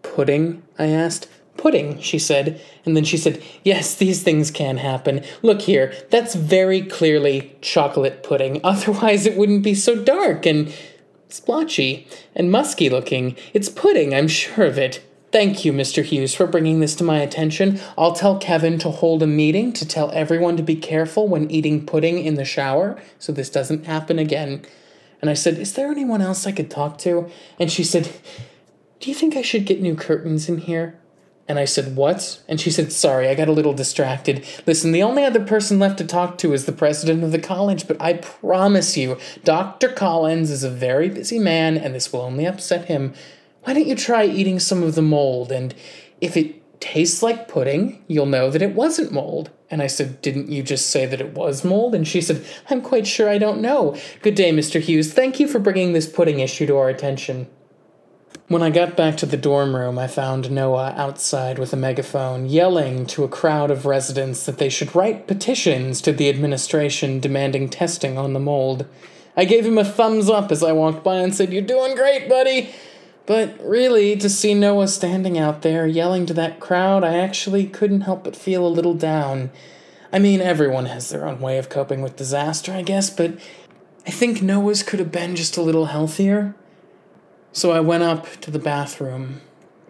Pudding? 0.00 0.62
I 0.78 0.86
asked 0.86 1.28
pudding, 1.56 2.00
she 2.00 2.18
said. 2.18 2.60
And 2.84 2.96
then 2.96 3.04
she 3.04 3.16
said, 3.16 3.42
Yes, 3.64 3.94
these 3.94 4.22
things 4.22 4.50
can 4.50 4.78
happen. 4.78 5.24
Look 5.42 5.62
here, 5.62 5.92
that's 6.10 6.34
very 6.34 6.82
clearly 6.82 7.56
chocolate 7.60 8.22
pudding. 8.22 8.60
Otherwise, 8.64 9.26
it 9.26 9.36
wouldn't 9.36 9.62
be 9.62 9.74
so 9.74 10.02
dark 10.02 10.46
and 10.46 10.72
splotchy 11.28 12.06
and 12.34 12.50
musky 12.50 12.88
looking. 12.88 13.36
It's 13.52 13.68
pudding, 13.68 14.14
I'm 14.14 14.28
sure 14.28 14.64
of 14.64 14.78
it. 14.78 15.02
Thank 15.32 15.64
you, 15.64 15.72
Mr. 15.72 16.02
Hughes, 16.02 16.34
for 16.34 16.46
bringing 16.46 16.80
this 16.80 16.94
to 16.96 17.04
my 17.04 17.18
attention. 17.18 17.80
I'll 17.98 18.14
tell 18.14 18.38
Kevin 18.38 18.78
to 18.78 18.90
hold 18.90 19.22
a 19.22 19.26
meeting 19.26 19.72
to 19.74 19.86
tell 19.86 20.10
everyone 20.12 20.56
to 20.56 20.62
be 20.62 20.76
careful 20.76 21.28
when 21.28 21.50
eating 21.50 21.84
pudding 21.84 22.20
in 22.24 22.36
the 22.36 22.44
shower 22.44 22.98
so 23.18 23.32
this 23.32 23.50
doesn't 23.50 23.86
happen 23.86 24.18
again. 24.18 24.64
And 25.20 25.28
I 25.28 25.34
said, 25.34 25.58
Is 25.58 25.72
there 25.74 25.90
anyone 25.90 26.22
else 26.22 26.46
I 26.46 26.52
could 26.52 26.70
talk 26.70 26.98
to? 26.98 27.28
And 27.58 27.70
she 27.70 27.82
said, 27.84 28.10
Do 29.00 29.10
you 29.10 29.14
think 29.14 29.36
I 29.36 29.42
should 29.42 29.66
get 29.66 29.82
new 29.82 29.96
curtains 29.96 30.48
in 30.48 30.58
here? 30.58 30.98
And 31.48 31.58
I 31.58 31.64
said, 31.64 31.96
What? 31.96 32.42
And 32.48 32.60
she 32.60 32.70
said, 32.70 32.92
Sorry, 32.92 33.28
I 33.28 33.34
got 33.34 33.48
a 33.48 33.52
little 33.52 33.72
distracted. 33.72 34.44
Listen, 34.66 34.92
the 34.92 35.02
only 35.02 35.24
other 35.24 35.44
person 35.44 35.78
left 35.78 35.98
to 35.98 36.04
talk 36.04 36.38
to 36.38 36.52
is 36.52 36.64
the 36.64 36.72
president 36.72 37.22
of 37.22 37.32
the 37.32 37.38
college, 37.38 37.86
but 37.86 38.00
I 38.00 38.14
promise 38.14 38.96
you, 38.96 39.18
Dr. 39.44 39.88
Collins 39.88 40.50
is 40.50 40.64
a 40.64 40.70
very 40.70 41.08
busy 41.08 41.38
man, 41.38 41.76
and 41.76 41.94
this 41.94 42.12
will 42.12 42.22
only 42.22 42.46
upset 42.46 42.86
him. 42.86 43.14
Why 43.62 43.74
don't 43.74 43.86
you 43.86 43.96
try 43.96 44.24
eating 44.24 44.58
some 44.58 44.82
of 44.82 44.94
the 44.94 45.02
mold? 45.02 45.52
And 45.52 45.74
if 46.20 46.36
it 46.36 46.80
tastes 46.80 47.22
like 47.22 47.48
pudding, 47.48 48.04
you'll 48.08 48.26
know 48.26 48.50
that 48.50 48.62
it 48.62 48.74
wasn't 48.74 49.12
mold. 49.12 49.50
And 49.70 49.82
I 49.82 49.86
said, 49.86 50.20
Didn't 50.22 50.50
you 50.50 50.62
just 50.62 50.90
say 50.90 51.06
that 51.06 51.20
it 51.20 51.34
was 51.34 51.64
mold? 51.64 51.94
And 51.94 52.06
she 52.06 52.20
said, 52.20 52.44
I'm 52.70 52.80
quite 52.82 53.06
sure 53.06 53.28
I 53.28 53.38
don't 53.38 53.60
know. 53.60 53.96
Good 54.22 54.34
day, 54.34 54.52
Mr. 54.52 54.80
Hughes. 54.80 55.12
Thank 55.12 55.40
you 55.40 55.48
for 55.48 55.58
bringing 55.58 55.92
this 55.92 56.08
pudding 56.08 56.40
issue 56.40 56.66
to 56.66 56.76
our 56.76 56.88
attention. 56.88 57.48
When 58.48 58.62
I 58.62 58.70
got 58.70 58.96
back 58.96 59.16
to 59.18 59.26
the 59.26 59.36
dorm 59.36 59.74
room, 59.74 59.98
I 59.98 60.06
found 60.06 60.50
Noah 60.50 60.94
outside 60.96 61.58
with 61.58 61.72
a 61.72 61.76
megaphone, 61.76 62.46
yelling 62.46 63.06
to 63.06 63.24
a 63.24 63.28
crowd 63.28 63.70
of 63.70 63.86
residents 63.86 64.46
that 64.46 64.58
they 64.58 64.68
should 64.68 64.94
write 64.94 65.26
petitions 65.26 66.00
to 66.02 66.12
the 66.12 66.28
administration 66.28 67.18
demanding 67.18 67.68
testing 67.68 68.16
on 68.16 68.32
the 68.32 68.40
mold. 68.40 68.86
I 69.36 69.44
gave 69.44 69.66
him 69.66 69.78
a 69.78 69.84
thumbs 69.84 70.30
up 70.30 70.52
as 70.52 70.62
I 70.62 70.72
walked 70.72 71.02
by 71.02 71.16
and 71.16 71.34
said, 71.34 71.52
You're 71.52 71.62
doing 71.62 71.96
great, 71.96 72.28
buddy! 72.28 72.70
But 73.26 73.60
really, 73.60 74.16
to 74.16 74.30
see 74.30 74.54
Noah 74.54 74.86
standing 74.86 75.36
out 75.36 75.62
there 75.62 75.86
yelling 75.86 76.26
to 76.26 76.34
that 76.34 76.60
crowd, 76.60 77.02
I 77.02 77.18
actually 77.18 77.66
couldn't 77.66 78.02
help 78.02 78.22
but 78.22 78.36
feel 78.36 78.64
a 78.64 78.68
little 78.68 78.94
down. 78.94 79.50
I 80.12 80.20
mean, 80.20 80.40
everyone 80.40 80.86
has 80.86 81.10
their 81.10 81.26
own 81.26 81.40
way 81.40 81.58
of 81.58 81.68
coping 81.68 82.00
with 82.00 82.16
disaster, 82.16 82.72
I 82.72 82.82
guess, 82.82 83.10
but 83.10 83.38
I 84.06 84.10
think 84.12 84.40
Noah's 84.40 84.84
could 84.84 85.00
have 85.00 85.10
been 85.10 85.34
just 85.34 85.56
a 85.56 85.62
little 85.62 85.86
healthier. 85.86 86.54
So 87.56 87.70
I 87.70 87.80
went 87.80 88.02
up 88.02 88.26
to 88.42 88.50
the 88.50 88.58
bathroom 88.58 89.40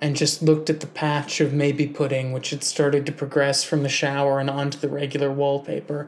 and 0.00 0.14
just 0.14 0.40
looked 0.40 0.70
at 0.70 0.78
the 0.78 0.86
patch 0.86 1.40
of 1.40 1.52
maybe 1.52 1.84
pudding 1.88 2.30
which 2.30 2.50
had 2.50 2.62
started 2.62 3.04
to 3.06 3.12
progress 3.12 3.64
from 3.64 3.82
the 3.82 3.88
shower 3.88 4.38
and 4.38 4.48
onto 4.48 4.78
the 4.78 4.88
regular 4.88 5.32
wallpaper. 5.32 6.06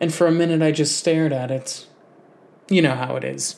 And 0.00 0.14
for 0.14 0.26
a 0.26 0.32
minute 0.32 0.62
I 0.62 0.72
just 0.72 0.96
stared 0.96 1.30
at 1.30 1.50
it. 1.50 1.86
You 2.70 2.80
know 2.80 2.94
how 2.94 3.16
it 3.16 3.22
is. 3.22 3.56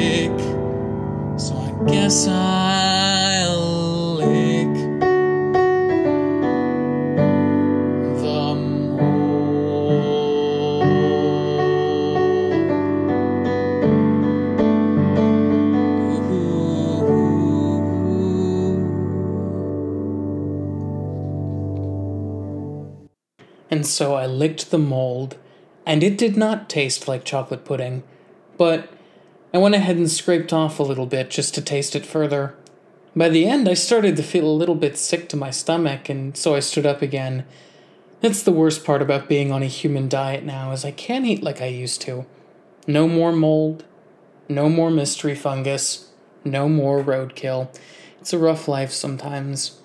So 0.00 1.54
I 1.56 1.72
guess 1.90 2.26
I'll 2.26 4.14
lick 4.14 4.72
the 8.20 8.54
mole. 8.54 9.90
And 23.70 23.86
so 23.86 24.14
I 24.14 24.24
licked 24.26 24.70
the 24.70 24.78
mold, 24.78 25.36
and 25.84 26.02
it 26.02 26.16
did 26.16 26.38
not 26.38 26.70
taste 26.70 27.06
like 27.06 27.24
chocolate 27.24 27.66
pudding, 27.66 28.02
but 28.56 28.88
I 29.52 29.58
went 29.58 29.74
ahead 29.74 29.96
and 29.96 30.10
scraped 30.10 30.52
off 30.52 30.78
a 30.78 30.84
little 30.84 31.06
bit 31.06 31.30
just 31.30 31.54
to 31.54 31.62
taste 31.62 31.96
it 31.96 32.06
further. 32.06 32.54
By 33.16 33.28
the 33.28 33.46
end, 33.46 33.68
I 33.68 33.74
started 33.74 34.16
to 34.16 34.22
feel 34.22 34.46
a 34.46 34.52
little 34.52 34.76
bit 34.76 34.96
sick 34.96 35.28
to 35.30 35.36
my 35.36 35.50
stomach, 35.50 36.08
and 36.08 36.36
so 36.36 36.54
I 36.54 36.60
stood 36.60 36.86
up 36.86 37.02
again. 37.02 37.44
That's 38.20 38.42
the 38.44 38.52
worst 38.52 38.84
part 38.84 39.02
about 39.02 39.28
being 39.28 39.50
on 39.50 39.62
a 39.62 39.66
human 39.66 40.08
diet 40.08 40.44
now, 40.44 40.70
is 40.70 40.84
I 40.84 40.92
can't 40.92 41.26
eat 41.26 41.42
like 41.42 41.60
I 41.60 41.66
used 41.66 42.00
to. 42.02 42.26
No 42.86 43.08
more 43.08 43.32
mold, 43.32 43.84
no 44.48 44.68
more 44.68 44.90
mystery 44.90 45.34
fungus, 45.34 46.10
no 46.44 46.68
more 46.68 47.02
roadkill. 47.02 47.74
It's 48.20 48.32
a 48.32 48.38
rough 48.38 48.68
life 48.68 48.92
sometimes. 48.92 49.80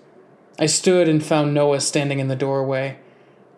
I 0.60 0.68
stood 0.68 1.10
and 1.10 1.24
found 1.24 1.54
Noah 1.54 1.82
standing 1.82 2.20
in 2.20 2.28
the 2.28 2.36
doorway. 2.36 2.98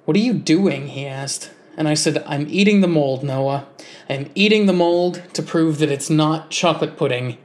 What 0.06 0.16
are 0.16 0.22
you 0.22 0.34
doing? 0.34 0.88
he 0.88 1.06
asked. 1.06 1.52
And 1.78 1.88
I 1.88 1.94
said, 1.94 2.24
I'm 2.26 2.48
eating 2.50 2.82
the 2.82 2.88
mold, 2.88 3.24
Noah. 3.24 3.68
I'm 4.10 4.32
eating 4.34 4.66
the 4.66 4.74
mold 4.74 5.22
to 5.34 5.44
prove 5.44 5.78
that 5.78 5.92
it's 5.92 6.10
not 6.10 6.50
chocolate 6.50 6.98
pudding. 6.98 7.38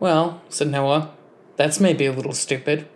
Well, 0.00 0.42
said 0.48 0.68
Noah, 0.68 1.12
that's 1.56 1.78
maybe 1.78 2.06
a 2.06 2.12
little 2.12 2.32
stupid. 2.32 2.88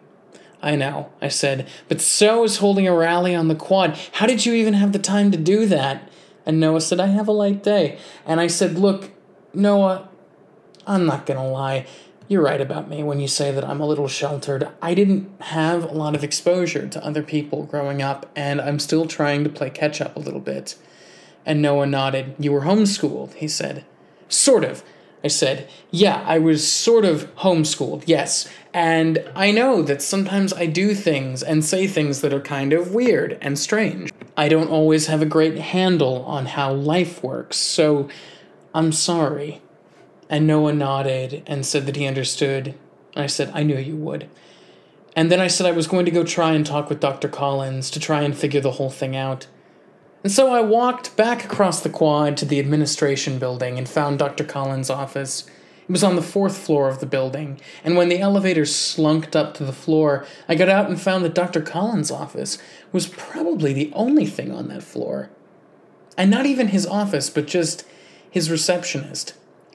I 0.60 0.76
know, 0.76 1.12
I 1.20 1.28
said, 1.28 1.68
but 1.88 2.00
so 2.00 2.42
is 2.42 2.56
holding 2.56 2.88
a 2.88 2.96
rally 2.96 3.34
on 3.34 3.48
the 3.48 3.54
quad. 3.54 3.98
How 4.12 4.26
did 4.26 4.44
you 4.46 4.54
even 4.54 4.74
have 4.74 4.92
the 4.92 4.98
time 4.98 5.30
to 5.30 5.36
do 5.38 5.66
that? 5.66 6.10
And 6.46 6.58
Noah 6.58 6.80
said, 6.80 7.00
I 7.00 7.06
have 7.06 7.28
a 7.28 7.32
light 7.32 7.62
day. 7.62 7.98
And 8.26 8.40
I 8.40 8.46
said, 8.46 8.78
Look, 8.78 9.10
Noah, 9.52 10.08
I'm 10.86 11.06
not 11.06 11.26
gonna 11.26 11.48
lie. 11.48 11.86
You're 12.26 12.42
right 12.42 12.60
about 12.60 12.88
me 12.88 13.02
when 13.02 13.20
you 13.20 13.28
say 13.28 13.52
that 13.52 13.64
I'm 13.64 13.80
a 13.80 13.86
little 13.86 14.08
sheltered. 14.08 14.68
I 14.80 14.94
didn't 14.94 15.30
have 15.42 15.84
a 15.84 15.92
lot 15.92 16.14
of 16.14 16.24
exposure 16.24 16.88
to 16.88 17.04
other 17.04 17.22
people 17.22 17.64
growing 17.64 18.00
up, 18.00 18.30
and 18.34 18.62
I'm 18.62 18.78
still 18.78 19.06
trying 19.06 19.44
to 19.44 19.50
play 19.50 19.68
catch 19.68 20.00
up 20.00 20.16
a 20.16 20.20
little 20.20 20.40
bit. 20.40 20.76
And 21.44 21.60
Noah 21.60 21.84
nodded. 21.84 22.34
You 22.38 22.52
were 22.52 22.62
homeschooled, 22.62 23.34
he 23.34 23.46
said. 23.46 23.84
Sort 24.28 24.64
of. 24.64 24.82
I 25.22 25.28
said, 25.28 25.68
Yeah, 25.90 26.22
I 26.26 26.38
was 26.38 26.66
sort 26.66 27.04
of 27.04 27.34
homeschooled, 27.36 28.04
yes. 28.06 28.48
And 28.72 29.22
I 29.34 29.50
know 29.50 29.82
that 29.82 30.00
sometimes 30.00 30.54
I 30.54 30.64
do 30.64 30.94
things 30.94 31.42
and 31.42 31.62
say 31.62 31.86
things 31.86 32.22
that 32.22 32.32
are 32.32 32.40
kind 32.40 32.72
of 32.72 32.94
weird 32.94 33.36
and 33.42 33.58
strange. 33.58 34.10
I 34.34 34.48
don't 34.48 34.70
always 34.70 35.08
have 35.08 35.20
a 35.20 35.26
great 35.26 35.58
handle 35.58 36.24
on 36.24 36.46
how 36.46 36.72
life 36.72 37.22
works, 37.22 37.58
so 37.58 38.08
I'm 38.74 38.92
sorry. 38.92 39.60
And 40.28 40.46
Noah 40.46 40.72
nodded 40.72 41.42
and 41.46 41.66
said 41.66 41.86
that 41.86 41.96
he 41.96 42.06
understood. 42.06 42.74
And 43.14 43.24
I 43.24 43.26
said, 43.26 43.50
I 43.54 43.62
knew 43.62 43.76
you 43.76 43.96
would. 43.96 44.28
And 45.16 45.30
then 45.30 45.40
I 45.40 45.46
said 45.46 45.66
I 45.66 45.72
was 45.72 45.86
going 45.86 46.04
to 46.06 46.10
go 46.10 46.24
try 46.24 46.52
and 46.52 46.66
talk 46.66 46.88
with 46.88 47.00
Dr. 47.00 47.28
Collins 47.28 47.90
to 47.90 48.00
try 48.00 48.22
and 48.22 48.36
figure 48.36 48.60
the 48.60 48.72
whole 48.72 48.90
thing 48.90 49.14
out. 49.14 49.46
And 50.24 50.32
so 50.32 50.52
I 50.52 50.62
walked 50.62 51.16
back 51.16 51.44
across 51.44 51.80
the 51.80 51.90
quad 51.90 52.36
to 52.38 52.46
the 52.46 52.58
administration 52.58 53.38
building 53.38 53.76
and 53.76 53.88
found 53.88 54.18
Dr. 54.18 54.42
Collins' 54.42 54.90
office. 54.90 55.46
It 55.86 55.92
was 55.92 56.02
on 56.02 56.16
the 56.16 56.22
fourth 56.22 56.56
floor 56.56 56.88
of 56.88 57.00
the 57.00 57.06
building, 57.06 57.60
and 57.84 57.94
when 57.94 58.08
the 58.08 58.18
elevator 58.18 58.62
slunked 58.62 59.36
up 59.36 59.52
to 59.54 59.64
the 59.66 59.72
floor, 59.72 60.24
I 60.48 60.54
got 60.54 60.70
out 60.70 60.88
and 60.88 60.98
found 60.98 61.26
that 61.26 61.34
Dr. 61.34 61.60
Collins' 61.60 62.10
office 62.10 62.56
was 62.90 63.06
probably 63.06 63.74
the 63.74 63.92
only 63.92 64.24
thing 64.24 64.50
on 64.50 64.68
that 64.68 64.82
floor. 64.82 65.28
And 66.16 66.30
not 66.30 66.46
even 66.46 66.68
his 66.68 66.86
office, 66.86 67.28
but 67.28 67.46
just 67.46 67.84
his 68.30 68.50
receptionist. 68.50 69.34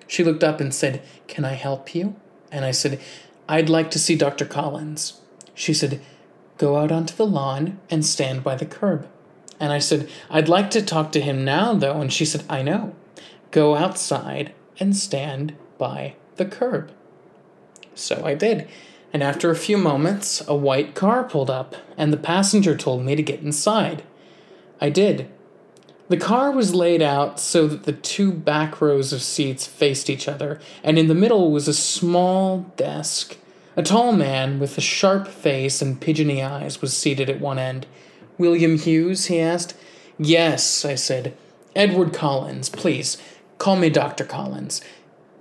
She 0.09 0.23
looked 0.23 0.43
up 0.43 0.59
and 0.59 0.73
said, 0.73 1.03
Can 1.27 1.45
I 1.45 1.53
help 1.53 1.93
you? 1.93 2.15
And 2.51 2.65
I 2.65 2.71
said, 2.71 2.99
I'd 3.47 3.69
like 3.69 3.91
to 3.91 3.99
see 3.99 4.15
Dr. 4.15 4.43
Collins. 4.43 5.21
She 5.53 5.71
said, 5.71 6.01
Go 6.57 6.77
out 6.77 6.91
onto 6.91 7.15
the 7.15 7.27
lawn 7.27 7.79
and 7.91 8.03
stand 8.03 8.43
by 8.43 8.55
the 8.55 8.65
curb. 8.65 9.07
And 9.59 9.71
I 9.71 9.77
said, 9.77 10.09
I'd 10.27 10.49
like 10.49 10.71
to 10.71 10.81
talk 10.81 11.11
to 11.11 11.21
him 11.21 11.45
now, 11.45 11.75
though. 11.75 12.01
And 12.01 12.11
she 12.11 12.25
said, 12.25 12.43
I 12.49 12.63
know. 12.63 12.95
Go 13.51 13.75
outside 13.75 14.51
and 14.79 14.97
stand 14.97 15.55
by 15.77 16.15
the 16.37 16.45
curb. 16.45 16.91
So 17.93 18.25
I 18.25 18.33
did. 18.33 18.67
And 19.13 19.21
after 19.21 19.51
a 19.51 19.55
few 19.55 19.77
moments, 19.77 20.41
a 20.47 20.55
white 20.55 20.95
car 20.95 21.23
pulled 21.23 21.51
up, 21.51 21.75
and 21.97 22.11
the 22.11 22.17
passenger 22.17 22.75
told 22.75 23.03
me 23.03 23.15
to 23.15 23.21
get 23.21 23.41
inside. 23.41 24.01
I 24.81 24.89
did. 24.89 25.29
The 26.09 26.17
car 26.17 26.51
was 26.51 26.73
laid 26.73 27.03
out 27.03 27.39
so 27.39 27.67
that 27.67 27.83
the 27.83 27.93
two 27.93 28.31
back 28.31 28.81
rows 28.81 29.13
of 29.13 29.21
seats 29.21 29.67
faced 29.67 30.09
each 30.09 30.27
other, 30.27 30.59
and 30.83 30.97
in 30.97 31.07
the 31.07 31.13
middle 31.13 31.51
was 31.51 31.67
a 31.67 31.73
small 31.73 32.61
desk. 32.77 33.37
A 33.75 33.83
tall 33.83 34.11
man 34.11 34.59
with 34.59 34.75
a 34.77 34.81
sharp 34.81 35.27
face 35.27 35.83
and 35.83 36.01
pigeony 36.01 36.43
eyes 36.43 36.81
was 36.81 36.97
seated 36.97 37.29
at 37.29 37.39
one 37.39 37.59
end. 37.59 37.85
William 38.39 38.77
Hughes? 38.79 39.25
he 39.25 39.39
asked. 39.39 39.75
Yes, 40.17 40.83
I 40.83 40.95
said. 40.95 41.37
Edward 41.75 42.11
Collins, 42.11 42.69
please. 42.69 43.17
Call 43.59 43.75
me 43.75 43.91
Dr. 43.91 44.25
Collins. 44.25 44.81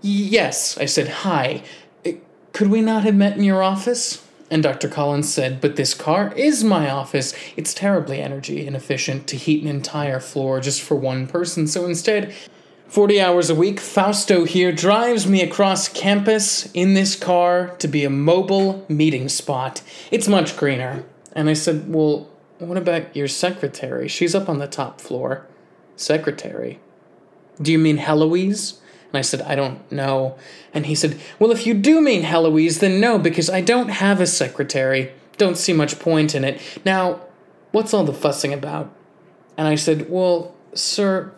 Yes, 0.02 0.76
I 0.76 0.84
said. 0.84 1.08
Hi. 1.08 1.62
Uh, 2.06 2.12
could 2.52 2.68
we 2.68 2.82
not 2.82 3.04
have 3.04 3.14
met 3.14 3.36
in 3.38 3.42
your 3.42 3.62
office? 3.62 4.27
And 4.50 4.62
Dr. 4.62 4.88
Collins 4.88 5.32
said, 5.32 5.60
But 5.60 5.76
this 5.76 5.94
car 5.94 6.32
is 6.34 6.64
my 6.64 6.90
office. 6.90 7.34
It's 7.56 7.74
terribly 7.74 8.20
energy 8.20 8.66
inefficient 8.66 9.26
to 9.28 9.36
heat 9.36 9.62
an 9.62 9.68
entire 9.68 10.20
floor 10.20 10.60
just 10.60 10.82
for 10.82 10.94
one 10.94 11.26
person, 11.26 11.66
so 11.66 11.84
instead, 11.84 12.34
40 12.88 13.20
hours 13.20 13.50
a 13.50 13.54
week, 13.54 13.80
Fausto 13.80 14.44
here 14.44 14.72
drives 14.72 15.26
me 15.26 15.42
across 15.42 15.88
campus 15.88 16.70
in 16.72 16.94
this 16.94 17.14
car 17.14 17.76
to 17.80 17.86
be 17.86 18.02
a 18.02 18.10
mobile 18.10 18.86
meeting 18.88 19.28
spot. 19.28 19.82
It's 20.10 20.26
much 20.26 20.56
greener. 20.56 21.04
And 21.32 21.50
I 21.50 21.52
said, 21.52 21.92
Well, 21.92 22.30
what 22.58 22.78
about 22.78 23.14
your 23.14 23.28
secretary? 23.28 24.08
She's 24.08 24.34
up 24.34 24.48
on 24.48 24.58
the 24.58 24.66
top 24.66 25.02
floor. 25.02 25.46
Secretary? 25.96 26.80
Do 27.60 27.72
you 27.72 27.78
mean 27.78 27.98
Heloise? 27.98 28.78
And 29.12 29.18
I 29.18 29.22
said, 29.22 29.42
I 29.42 29.54
don't 29.54 29.90
know. 29.90 30.36
And 30.74 30.86
he 30.86 30.94
said, 30.94 31.18
Well, 31.38 31.50
if 31.50 31.66
you 31.66 31.74
do 31.74 32.00
mean 32.00 32.22
Heloise, 32.22 32.80
then 32.80 33.00
no, 33.00 33.18
because 33.18 33.48
I 33.48 33.60
don't 33.60 33.88
have 33.88 34.20
a 34.20 34.26
secretary. 34.26 35.12
Don't 35.36 35.56
see 35.56 35.72
much 35.72 35.98
point 35.98 36.34
in 36.34 36.44
it. 36.44 36.60
Now, 36.84 37.20
what's 37.72 37.94
all 37.94 38.04
the 38.04 38.12
fussing 38.12 38.52
about? 38.52 38.92
And 39.56 39.66
I 39.66 39.76
said, 39.76 40.10
Well, 40.10 40.54
sir, 40.74 41.32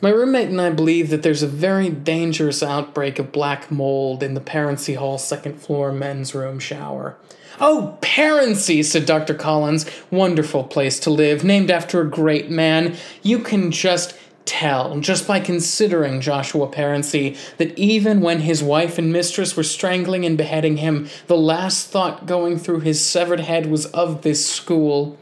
my 0.00 0.10
roommate 0.10 0.48
and 0.48 0.60
I 0.60 0.70
believe 0.70 1.10
that 1.10 1.22
there's 1.24 1.42
a 1.42 1.48
very 1.48 1.90
dangerous 1.90 2.62
outbreak 2.62 3.18
of 3.18 3.32
black 3.32 3.70
mold 3.70 4.22
in 4.22 4.34
the 4.34 4.40
Parency 4.40 4.94
Hall 4.94 5.18
second 5.18 5.60
floor 5.60 5.90
men's 5.90 6.36
room 6.36 6.60
shower. 6.60 7.16
Oh, 7.60 7.98
Parency, 8.00 8.84
said 8.84 9.04
Dr. 9.04 9.34
Collins. 9.34 9.84
Wonderful 10.12 10.64
place 10.64 11.00
to 11.00 11.10
live, 11.10 11.42
named 11.42 11.72
after 11.72 12.00
a 12.00 12.08
great 12.08 12.48
man. 12.48 12.96
You 13.24 13.40
can 13.40 13.72
just 13.72 14.16
tell, 14.48 14.98
just 15.00 15.28
by 15.28 15.38
considering 15.38 16.22
Joshua 16.22 16.66
Parency, 16.66 17.36
that 17.58 17.78
even 17.78 18.20
when 18.20 18.40
his 18.40 18.62
wife 18.62 18.96
and 18.98 19.12
mistress 19.12 19.56
were 19.56 19.62
strangling 19.62 20.24
and 20.24 20.38
beheading 20.38 20.78
him, 20.78 21.08
the 21.26 21.36
last 21.36 21.88
thought 21.88 22.26
going 22.26 22.58
through 22.58 22.80
his 22.80 23.04
severed 23.04 23.40
head 23.40 23.70
was 23.70 23.86
of 23.86 24.22
this 24.22 24.48
school. 24.48 25.18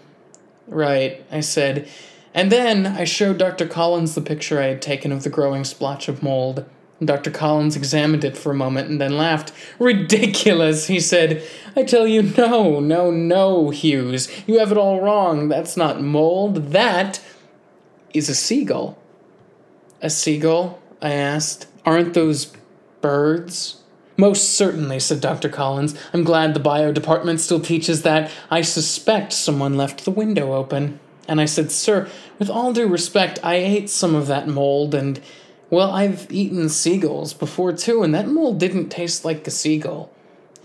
Right, 0.68 1.24
I 1.30 1.40
said. 1.40 1.88
And 2.32 2.52
then 2.52 2.86
I 2.86 3.04
showed 3.04 3.38
Dr. 3.38 3.66
Collins 3.66 4.14
the 4.14 4.20
picture 4.20 4.60
I 4.60 4.66
had 4.66 4.80
taken 4.80 5.10
of 5.10 5.24
the 5.24 5.30
growing 5.30 5.64
splotch 5.64 6.08
of 6.08 6.22
mold. 6.22 6.64
Dr. 7.04 7.30
Collins 7.30 7.76
examined 7.76 8.24
it 8.24 8.36
for 8.36 8.52
a 8.52 8.54
moment 8.54 8.88
and 8.88 9.00
then 9.00 9.18
laughed. 9.18 9.52
Ridiculous, 9.78 10.86
he 10.86 11.00
said. 11.00 11.42
I 11.74 11.82
tell 11.82 12.06
you, 12.06 12.22
no, 12.22 12.80
no, 12.80 13.10
no, 13.10 13.70
Hughes. 13.70 14.30
You 14.46 14.60
have 14.60 14.70
it 14.70 14.78
all 14.78 15.02
wrong. 15.02 15.48
That's 15.48 15.76
not 15.76 16.00
mold. 16.00 16.72
That 16.72 17.20
is 18.14 18.28
a 18.28 18.34
seagull. 18.34 18.98
A 20.02 20.10
seagull? 20.10 20.80
I 21.00 21.12
asked. 21.12 21.66
Aren't 21.84 22.14
those 22.14 22.52
birds? 23.00 23.82
Most 24.16 24.54
certainly, 24.54 24.98
said 24.98 25.20
Dr. 25.20 25.48
Collins. 25.48 25.94
I'm 26.12 26.24
glad 26.24 26.54
the 26.54 26.60
bio 26.60 26.92
department 26.92 27.40
still 27.40 27.60
teaches 27.60 28.02
that. 28.02 28.30
I 28.50 28.62
suspect 28.62 29.32
someone 29.32 29.76
left 29.76 30.04
the 30.04 30.10
window 30.10 30.54
open. 30.54 31.00
And 31.28 31.40
I 31.40 31.44
said, 31.44 31.70
Sir, 31.70 32.08
with 32.38 32.48
all 32.48 32.72
due 32.72 32.86
respect, 32.86 33.38
I 33.42 33.56
ate 33.56 33.90
some 33.90 34.14
of 34.14 34.26
that 34.28 34.48
mold, 34.48 34.94
and, 34.94 35.20
well, 35.70 35.90
I've 35.90 36.30
eaten 36.30 36.68
seagulls 36.68 37.34
before 37.34 37.72
too, 37.72 38.02
and 38.02 38.14
that 38.14 38.28
mold 38.28 38.58
didn't 38.58 38.88
taste 38.88 39.24
like 39.24 39.46
a 39.46 39.50
seagull. 39.50 40.10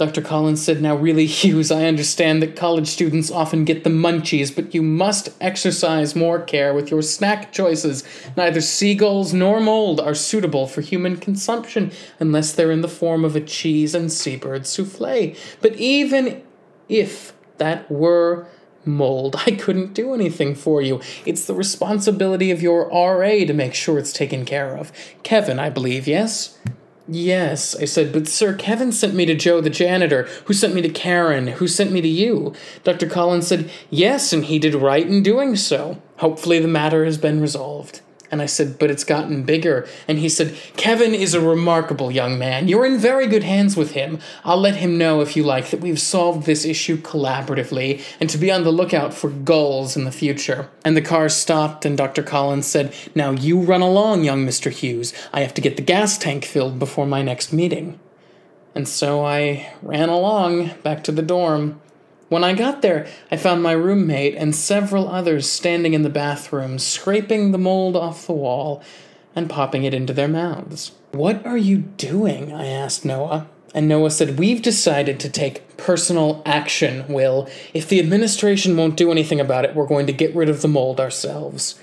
Dr. 0.01 0.23
Collins 0.23 0.63
said, 0.63 0.81
Now, 0.81 0.95
really, 0.95 1.25
Hughes, 1.27 1.69
I 1.69 1.83
understand 1.83 2.41
that 2.41 2.55
college 2.55 2.87
students 2.87 3.29
often 3.29 3.65
get 3.65 3.83
the 3.83 3.91
munchies, 3.91 4.53
but 4.53 4.73
you 4.73 4.81
must 4.81 5.29
exercise 5.39 6.15
more 6.15 6.41
care 6.41 6.73
with 6.73 6.89
your 6.89 7.03
snack 7.03 7.53
choices. 7.53 8.03
Neither 8.35 8.61
seagulls 8.61 9.31
nor 9.31 9.59
mold 9.59 9.99
are 9.99 10.15
suitable 10.15 10.65
for 10.65 10.81
human 10.81 11.17
consumption 11.17 11.91
unless 12.19 12.51
they're 12.51 12.71
in 12.71 12.81
the 12.81 12.87
form 12.87 13.23
of 13.23 13.35
a 13.35 13.41
cheese 13.41 13.93
and 13.93 14.11
seabird 14.11 14.65
souffle. 14.65 15.35
But 15.61 15.75
even 15.75 16.41
if 16.89 17.33
that 17.59 17.91
were 17.91 18.47
mold. 18.83 19.35
I 19.45 19.51
couldn't 19.51 19.93
do 19.93 20.15
anything 20.15 20.55
for 20.55 20.81
you. 20.81 20.99
It's 21.27 21.45
the 21.45 21.53
responsibility 21.53 22.49
of 22.49 22.59
your 22.59 22.89
RA 22.89 23.45
to 23.45 23.53
make 23.53 23.75
sure 23.75 23.99
it's 23.99 24.13
taken 24.13 24.45
care 24.45 24.75
of. 24.75 24.91
Kevin, 25.21 25.59
I 25.59 25.69
believe, 25.69 26.07
yes? 26.07 26.57
Yes, 27.13 27.75
I 27.75 27.83
said, 27.83 28.13
but 28.13 28.25
sir, 28.29 28.53
Kevin 28.55 28.93
sent 28.93 29.13
me 29.13 29.25
to 29.25 29.35
Joe 29.35 29.59
the 29.59 29.69
janitor, 29.69 30.29
who 30.45 30.53
sent 30.53 30.73
me 30.73 30.81
to 30.81 30.87
Karen, 30.87 31.47
who 31.47 31.67
sent 31.67 31.91
me 31.91 31.99
to 31.99 32.07
you. 32.07 32.53
Dr. 32.85 33.05
Collins 33.09 33.47
said, 33.47 33.69
yes, 33.89 34.31
and 34.31 34.45
he 34.45 34.57
did 34.59 34.73
right 34.73 35.05
in 35.05 35.21
doing 35.21 35.57
so. 35.57 36.01
Hopefully 36.19 36.59
the 36.59 36.69
matter 36.69 37.03
has 37.03 37.17
been 37.17 37.41
resolved. 37.41 37.99
And 38.31 38.41
I 38.41 38.45
said, 38.45 38.79
But 38.79 38.89
it's 38.89 39.03
gotten 39.03 39.43
bigger. 39.43 39.87
And 40.07 40.17
he 40.17 40.29
said, 40.29 40.57
Kevin 40.77 41.13
is 41.13 41.33
a 41.33 41.41
remarkable 41.41 42.11
young 42.11 42.39
man. 42.39 42.67
You're 42.67 42.85
in 42.85 42.97
very 42.97 43.27
good 43.27 43.43
hands 43.43 43.75
with 43.75 43.91
him. 43.91 44.19
I'll 44.43 44.57
let 44.57 44.77
him 44.77 44.97
know, 44.97 45.21
if 45.21 45.35
you 45.35 45.43
like, 45.43 45.69
that 45.69 45.81
we've 45.81 45.99
solved 45.99 46.45
this 46.45 46.65
issue 46.65 46.97
collaboratively 46.97 48.01
and 48.19 48.29
to 48.29 48.37
be 48.37 48.51
on 48.51 48.63
the 48.63 48.71
lookout 48.71 49.13
for 49.13 49.29
gulls 49.29 49.97
in 49.97 50.05
the 50.05 50.11
future. 50.11 50.69
And 50.85 50.95
the 50.95 51.01
car 51.01 51.27
stopped, 51.29 51.85
and 51.85 51.97
Dr. 51.97 52.23
Collins 52.23 52.65
said, 52.65 52.93
Now 53.13 53.31
you 53.31 53.59
run 53.59 53.81
along, 53.81 54.23
young 54.23 54.45
Mr. 54.45 54.71
Hughes. 54.71 55.13
I 55.33 55.41
have 55.41 55.53
to 55.55 55.61
get 55.61 55.75
the 55.75 55.81
gas 55.81 56.17
tank 56.17 56.45
filled 56.45 56.79
before 56.79 57.05
my 57.05 57.21
next 57.21 57.51
meeting. 57.51 57.99
And 58.73 58.87
so 58.87 59.25
I 59.25 59.73
ran 59.81 60.09
along 60.09 60.71
back 60.83 61.03
to 61.03 61.11
the 61.11 61.21
dorm. 61.21 61.80
When 62.31 62.45
I 62.45 62.53
got 62.53 62.81
there, 62.81 63.07
I 63.29 63.35
found 63.35 63.61
my 63.61 63.73
roommate 63.73 64.35
and 64.35 64.55
several 64.55 65.09
others 65.09 65.49
standing 65.49 65.93
in 65.93 66.03
the 66.03 66.09
bathroom, 66.09 66.79
scraping 66.79 67.51
the 67.51 67.57
mold 67.57 67.97
off 67.97 68.25
the 68.25 68.31
wall 68.31 68.81
and 69.35 69.49
popping 69.49 69.83
it 69.83 69.93
into 69.93 70.13
their 70.13 70.29
mouths. 70.29 70.93
What 71.11 71.45
are 71.45 71.57
you 71.57 71.79
doing? 71.79 72.53
I 72.53 72.67
asked 72.67 73.03
Noah. 73.03 73.47
And 73.73 73.85
Noah 73.85 74.11
said, 74.11 74.39
We've 74.39 74.61
decided 74.61 75.19
to 75.19 75.29
take 75.29 75.75
personal 75.75 76.41
action, 76.45 77.05
Will. 77.09 77.49
If 77.73 77.89
the 77.89 77.99
administration 77.99 78.77
won't 78.77 78.95
do 78.95 79.11
anything 79.11 79.41
about 79.41 79.65
it, 79.65 79.75
we're 79.75 79.85
going 79.85 80.07
to 80.07 80.13
get 80.13 80.33
rid 80.33 80.47
of 80.47 80.61
the 80.61 80.69
mold 80.69 81.01
ourselves. 81.01 81.77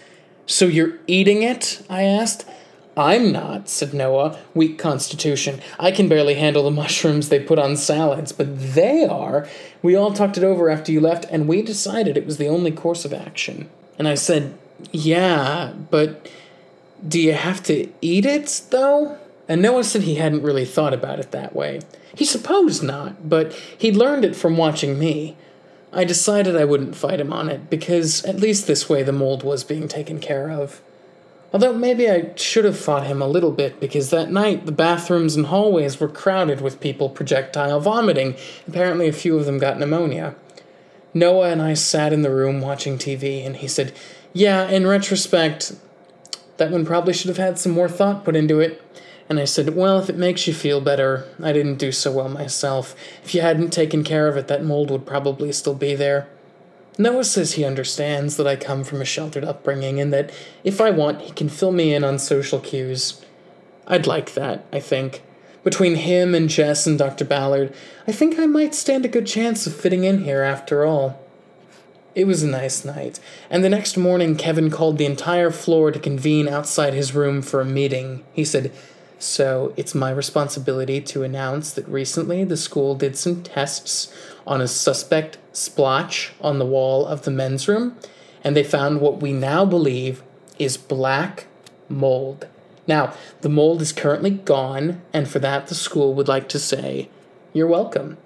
So 0.47 0.65
you're 0.65 0.95
eating 1.07 1.43
it? 1.43 1.85
I 1.91 2.05
asked. 2.05 2.47
I'm 2.99 3.31
not, 3.31 3.69
said 3.69 3.95
Noah. 3.95 4.37
Weak 4.55 4.77
constitution. 4.77 5.61
I 5.79 5.93
can 5.93 6.09
barely 6.09 6.35
handle 6.35 6.65
the 6.65 6.73
mushrooms 6.73 7.29
they 7.29 7.39
put 7.39 7.59
on 7.59 7.77
salads, 7.77 8.33
but 8.33 8.59
they 8.75 9.05
are. 9.05 9.47
We 9.83 9.95
all 9.95 10.13
talked 10.13 10.37
it 10.37 10.43
over 10.43 10.69
after 10.69 10.91
you 10.91 11.01
left, 11.01 11.25
and 11.27 11.47
we 11.47 11.63
decided 11.63 12.17
it 12.17 12.27
was 12.27 12.39
the 12.39 12.49
only 12.49 12.73
course 12.73 13.05
of 13.05 13.13
action. 13.13 13.71
And 14.01 14.09
I 14.09 14.17
said, 14.17 14.59
Yeah, 14.91 15.75
but 15.91 16.29
do 17.07 17.21
you 17.21 17.35
have 17.35 17.63
to 17.65 17.89
eat 18.01 18.27
it, 18.27 18.63
though? 18.71 19.17
And 19.47 19.63
Noah 19.63 19.85
said 19.85 20.03
he 20.03 20.17
hadn't 20.17 20.43
really 20.43 20.65
thought 20.65 20.93
about 20.93 21.21
it 21.21 21.31
that 21.31 21.55
way. 21.55 21.81
He 22.17 22.25
supposed 22.25 22.83
not, 22.83 23.29
but 23.29 23.53
he'd 23.79 23.95
learned 23.95 24.25
it 24.25 24.35
from 24.35 24.57
watching 24.57 24.99
me. 24.99 25.37
I 25.93 26.03
decided 26.03 26.57
I 26.57 26.65
wouldn't 26.65 26.97
fight 26.97 27.21
him 27.21 27.33
on 27.33 27.49
it, 27.49 27.71
because 27.71 28.25
at 28.25 28.41
least 28.41 28.67
this 28.67 28.89
way 28.89 29.05
the 29.05 29.13
mold 29.13 29.45
was 29.45 29.63
being 29.63 29.87
taken 29.87 30.19
care 30.19 30.51
of. 30.51 30.83
Although 31.53 31.73
maybe 31.73 32.11
I 32.11 32.35
should 32.37 32.67
have 32.67 32.79
fought 32.79 33.07
him 33.07 33.23
a 33.23 33.29
little 33.29 33.53
bit 33.53 33.81
because 33.81 34.11
that 34.11 34.31
night 34.31 34.67
the 34.67 34.73
bathrooms 34.73 35.35
and 35.35 35.47
hallways 35.47 35.99
were 35.99 36.09
crowded 36.09 36.61
with 36.61 36.81
people 36.81 37.09
projectile 37.09 37.81
vomiting. 37.81 38.37
Apparently, 38.67 39.09
a 39.09 39.13
few 39.13 39.37
of 39.39 39.47
them 39.47 39.59
got 39.59 39.79
pneumonia. 39.79 40.35
Noah 41.15 41.51
and 41.51 41.63
I 41.63 41.73
sat 41.73 42.13
in 42.13 42.21
the 42.21 42.31
room 42.31 42.61
watching 42.61 42.99
TV, 42.99 43.45
and 43.47 43.57
he 43.57 43.69
said, 43.69 43.95
Yeah, 44.35 44.69
in 44.69 44.87
retrospect, 44.87 45.75
that 46.59 46.71
one 46.71 46.85
probably 46.85 47.15
should 47.15 47.29
have 47.29 47.39
had 47.39 47.59
some 47.59 47.73
more 47.73 47.89
thought 47.89 48.25
put 48.25 48.37
into 48.37 48.61
it. 48.61 48.83
And 49.29 49.41
I 49.41 49.47
said, 49.47 49.75
Well, 49.75 49.99
if 49.99 50.11
it 50.11 50.17
makes 50.17 50.47
you 50.47 50.53
feel 50.53 50.83
better, 50.83 51.27
I 51.43 51.53
didn't 51.53 51.77
do 51.77 51.93
so 51.93 52.13
well 52.13 52.29
myself. 52.29 52.95
If 53.25 53.35
you 53.35 53.41
hadn't 53.41 53.71
taken 53.71 54.05
care 54.05 54.29
of 54.29 54.37
it, 54.37 54.49
that 54.49 54.65
mold 54.65 54.91
would 54.91 55.07
probably 55.07 55.51
still 55.53 55.75
be 55.75 55.95
there. 55.95 56.29
Noah 57.01 57.25
says 57.25 57.53
he 57.53 57.65
understands 57.65 58.37
that 58.37 58.47
I 58.49 58.57
come 58.57 58.83
from 58.83 59.01
a 59.01 59.05
sheltered 59.05 59.45
upbringing 59.45 60.01
and 60.01 60.13
that 60.13 60.31
if 60.65 60.81
I 60.81 60.91
want, 60.91 61.23
he 61.23 61.31
can 61.31 61.49
fill 61.49 61.71
me 61.71 61.95
in 61.95 62.03
on 62.03 62.19
social 62.19 62.59
cues. 62.59 63.25
I'd 63.87 64.09
like 64.09 64.35
that, 64.35 64.67
I 64.73 64.81
think. 64.81 65.23
Between 65.63 65.95
him 65.95 66.35
and 66.35 66.49
Jess 66.49 66.87
and 66.87 66.99
Dr. 66.99 67.25
Ballard, 67.25 67.73
I 68.07 68.13
think 68.13 68.39
I 68.39 68.47
might 68.47 68.75
stand 68.75 69.05
a 69.05 69.09
good 69.09 69.27
chance 69.27 69.67
of 69.67 69.75
fitting 69.75 70.03
in 70.05 70.25
here 70.25 70.43
after 70.43 70.85
all. 70.85 71.21
It 72.15 72.27
was 72.27 72.43
a 72.43 72.49
nice 72.49 72.85
night, 72.85 73.21
and 73.49 73.63
the 73.63 73.69
next 73.69 73.97
morning 73.97 74.35
Kevin 74.35 74.71
called 74.71 74.99
the 74.99 75.05
entire 75.05 75.53
floor 75.53 75.93
to 75.93 76.01
convene 76.01 76.49
outside 76.49 76.93
his 76.93 77.15
room 77.15 77.43
for 77.43 77.61
a 77.61 77.65
meeting. 77.65 78.25
He 78.33 78.45
said, 78.45 78.73
So 79.21 79.73
it's 79.77 79.95
my 79.95 80.11
responsibility 80.11 81.01
to 81.03 81.23
announce 81.23 81.73
that 81.75 81.87
recently 81.87 82.43
the 82.43 82.57
school 82.57 82.97
did 82.97 83.17
some 83.17 83.43
tests 83.45 84.13
on 84.49 84.61
a 84.61 84.67
suspect 84.67 85.39
splotch 85.53 86.33
on 86.41 86.59
the 86.59 86.67
wall 86.67 87.07
of 87.07 87.23
the 87.23 87.31
men's 87.31 87.69
room, 87.69 87.97
and 88.43 88.57
they 88.57 88.65
found 88.65 89.01
what 89.01 89.21
we 89.21 89.33
now 89.33 89.65
believe 89.65 90.23
is 90.59 90.77
black 90.77 91.47
mold. 91.89 92.49
Now, 92.87 93.15
the 93.43 93.49
mold 93.49 93.81
is 93.83 93.93
currently 93.93 94.31
gone, 94.31 95.01
and 95.13 95.29
for 95.29 95.39
that, 95.39 95.69
the 95.69 95.75
school 95.77 96.15
would 96.15 96.29
like 96.29 96.49
to 96.49 96.59
say, 96.59 97.09
You're 97.53 97.69
welcome 97.69 98.17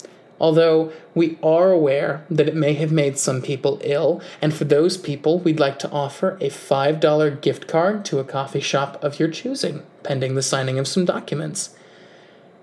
although 0.43 0.93
we 1.15 1.39
are 1.41 1.71
aware 1.71 2.27
that 2.29 2.49
it 2.49 2.57
may 2.57 2.75
have 2.75 2.91
made 2.91 3.17
some 3.17 3.41
people 3.41 3.81
ill, 3.85 4.21
and 4.43 4.53
for 4.53 4.65
those 4.65 4.99
people, 4.99 5.39
we'd 5.39 5.61
like 5.61 5.79
to 5.79 5.91
offer 5.91 6.37
a 6.41 6.51
$5 6.51 7.41
gift 7.41 7.69
card 7.69 8.05
to 8.07 8.19
a 8.19 8.25
coffee 8.25 8.61
shop 8.61 9.03
of 9.03 9.21
your 9.21 9.31
choosing, 9.31 9.85
pending 10.03 10.35
the 10.35 10.43
signing 10.43 10.81
of 10.81 10.89
some 10.89 11.05
documents. 11.05 11.75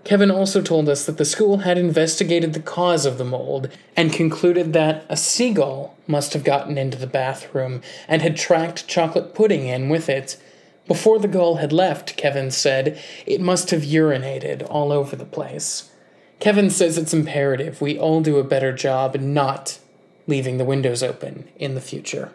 Kevin 0.04 0.32
also 0.32 0.62
told 0.62 0.90
us 0.90 1.06
that 1.06 1.18
the 1.18 1.26
school 1.26 1.60
had 1.60 1.78
investigated 1.78 2.54
the 2.54 2.62
cause 2.62 3.06
of 3.06 3.18
the 3.18 3.26
mold 3.26 3.70
and 3.96 4.14
concluded 4.14 4.74
that 4.74 5.06
a 5.10 5.18
seagull 5.18 5.96
must 6.08 6.34
have 6.34 6.44
gotten 6.44 6.78
into 6.78 6.98
the 6.98 7.08
bathroom 7.08 7.82
and 8.08 8.22
had 8.22 8.38
tracked 8.38 8.88
chocolate 8.88 9.36
pudding 9.36 9.68
in 9.68 9.90
with 9.90 10.10
it. 10.10 10.42
Before 10.88 11.20
the 11.20 11.28
gull 11.28 11.56
had 11.58 11.72
left, 11.72 12.18
Kevin 12.18 12.50
said, 12.50 13.00
it 13.26 13.42
must 13.42 13.70
have 13.72 13.82
urinated 13.82 14.66
all 14.70 14.92
over 14.92 15.16
the 15.16 15.26
place. 15.26 15.92
Kevin 16.40 16.70
says 16.70 16.98
it's 16.98 17.14
imperative 17.14 17.82
we 17.82 18.00
all 18.00 18.22
do 18.22 18.38
a 18.38 18.44
better 18.44 18.72
job 18.72 19.16
not 19.20 19.78
leaving 20.26 20.58
the 20.58 20.66
windows 20.66 21.04
open 21.04 21.50
in 21.58 21.76
the 21.76 21.82
future. 21.82 22.32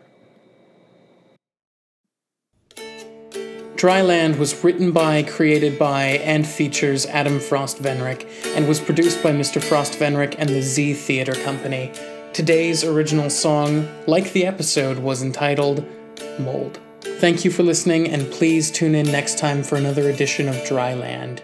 Dryland 3.85 4.39
was 4.39 4.65
written 4.65 4.93
by, 4.93 5.23
created 5.25 5.79
by, 5.79 6.05
and 6.25 6.47
features 6.47 7.05
Adam 7.05 7.39
Frost 7.39 7.83
Venrick 7.83 8.27
and 8.57 8.67
was 8.67 8.81
produced 8.81 9.23
by 9.23 9.31
Mr. 9.31 9.63
Frost 9.63 9.93
Venrick 9.99 10.37
and 10.39 10.49
the 10.49 10.63
Z 10.63 10.95
Theater 10.95 11.35
Company. 11.35 11.93
Today's 12.33 12.83
original 12.83 13.29
song, 13.29 13.87
like 14.07 14.33
the 14.33 14.47
episode, 14.47 15.01
was 15.01 15.23
entitled 15.23 15.85
Mold. 16.39 16.81
Thank 17.03 17.45
you 17.45 17.51
for 17.51 17.63
listening, 17.63 18.09
and 18.09 18.33
please 18.33 18.71
tune 18.71 18.95
in 18.95 19.05
next 19.13 19.37
time 19.37 19.63
for 19.63 19.77
another 19.77 20.09
edition 20.09 20.49
of 20.49 20.55
Dryland. 20.65 21.43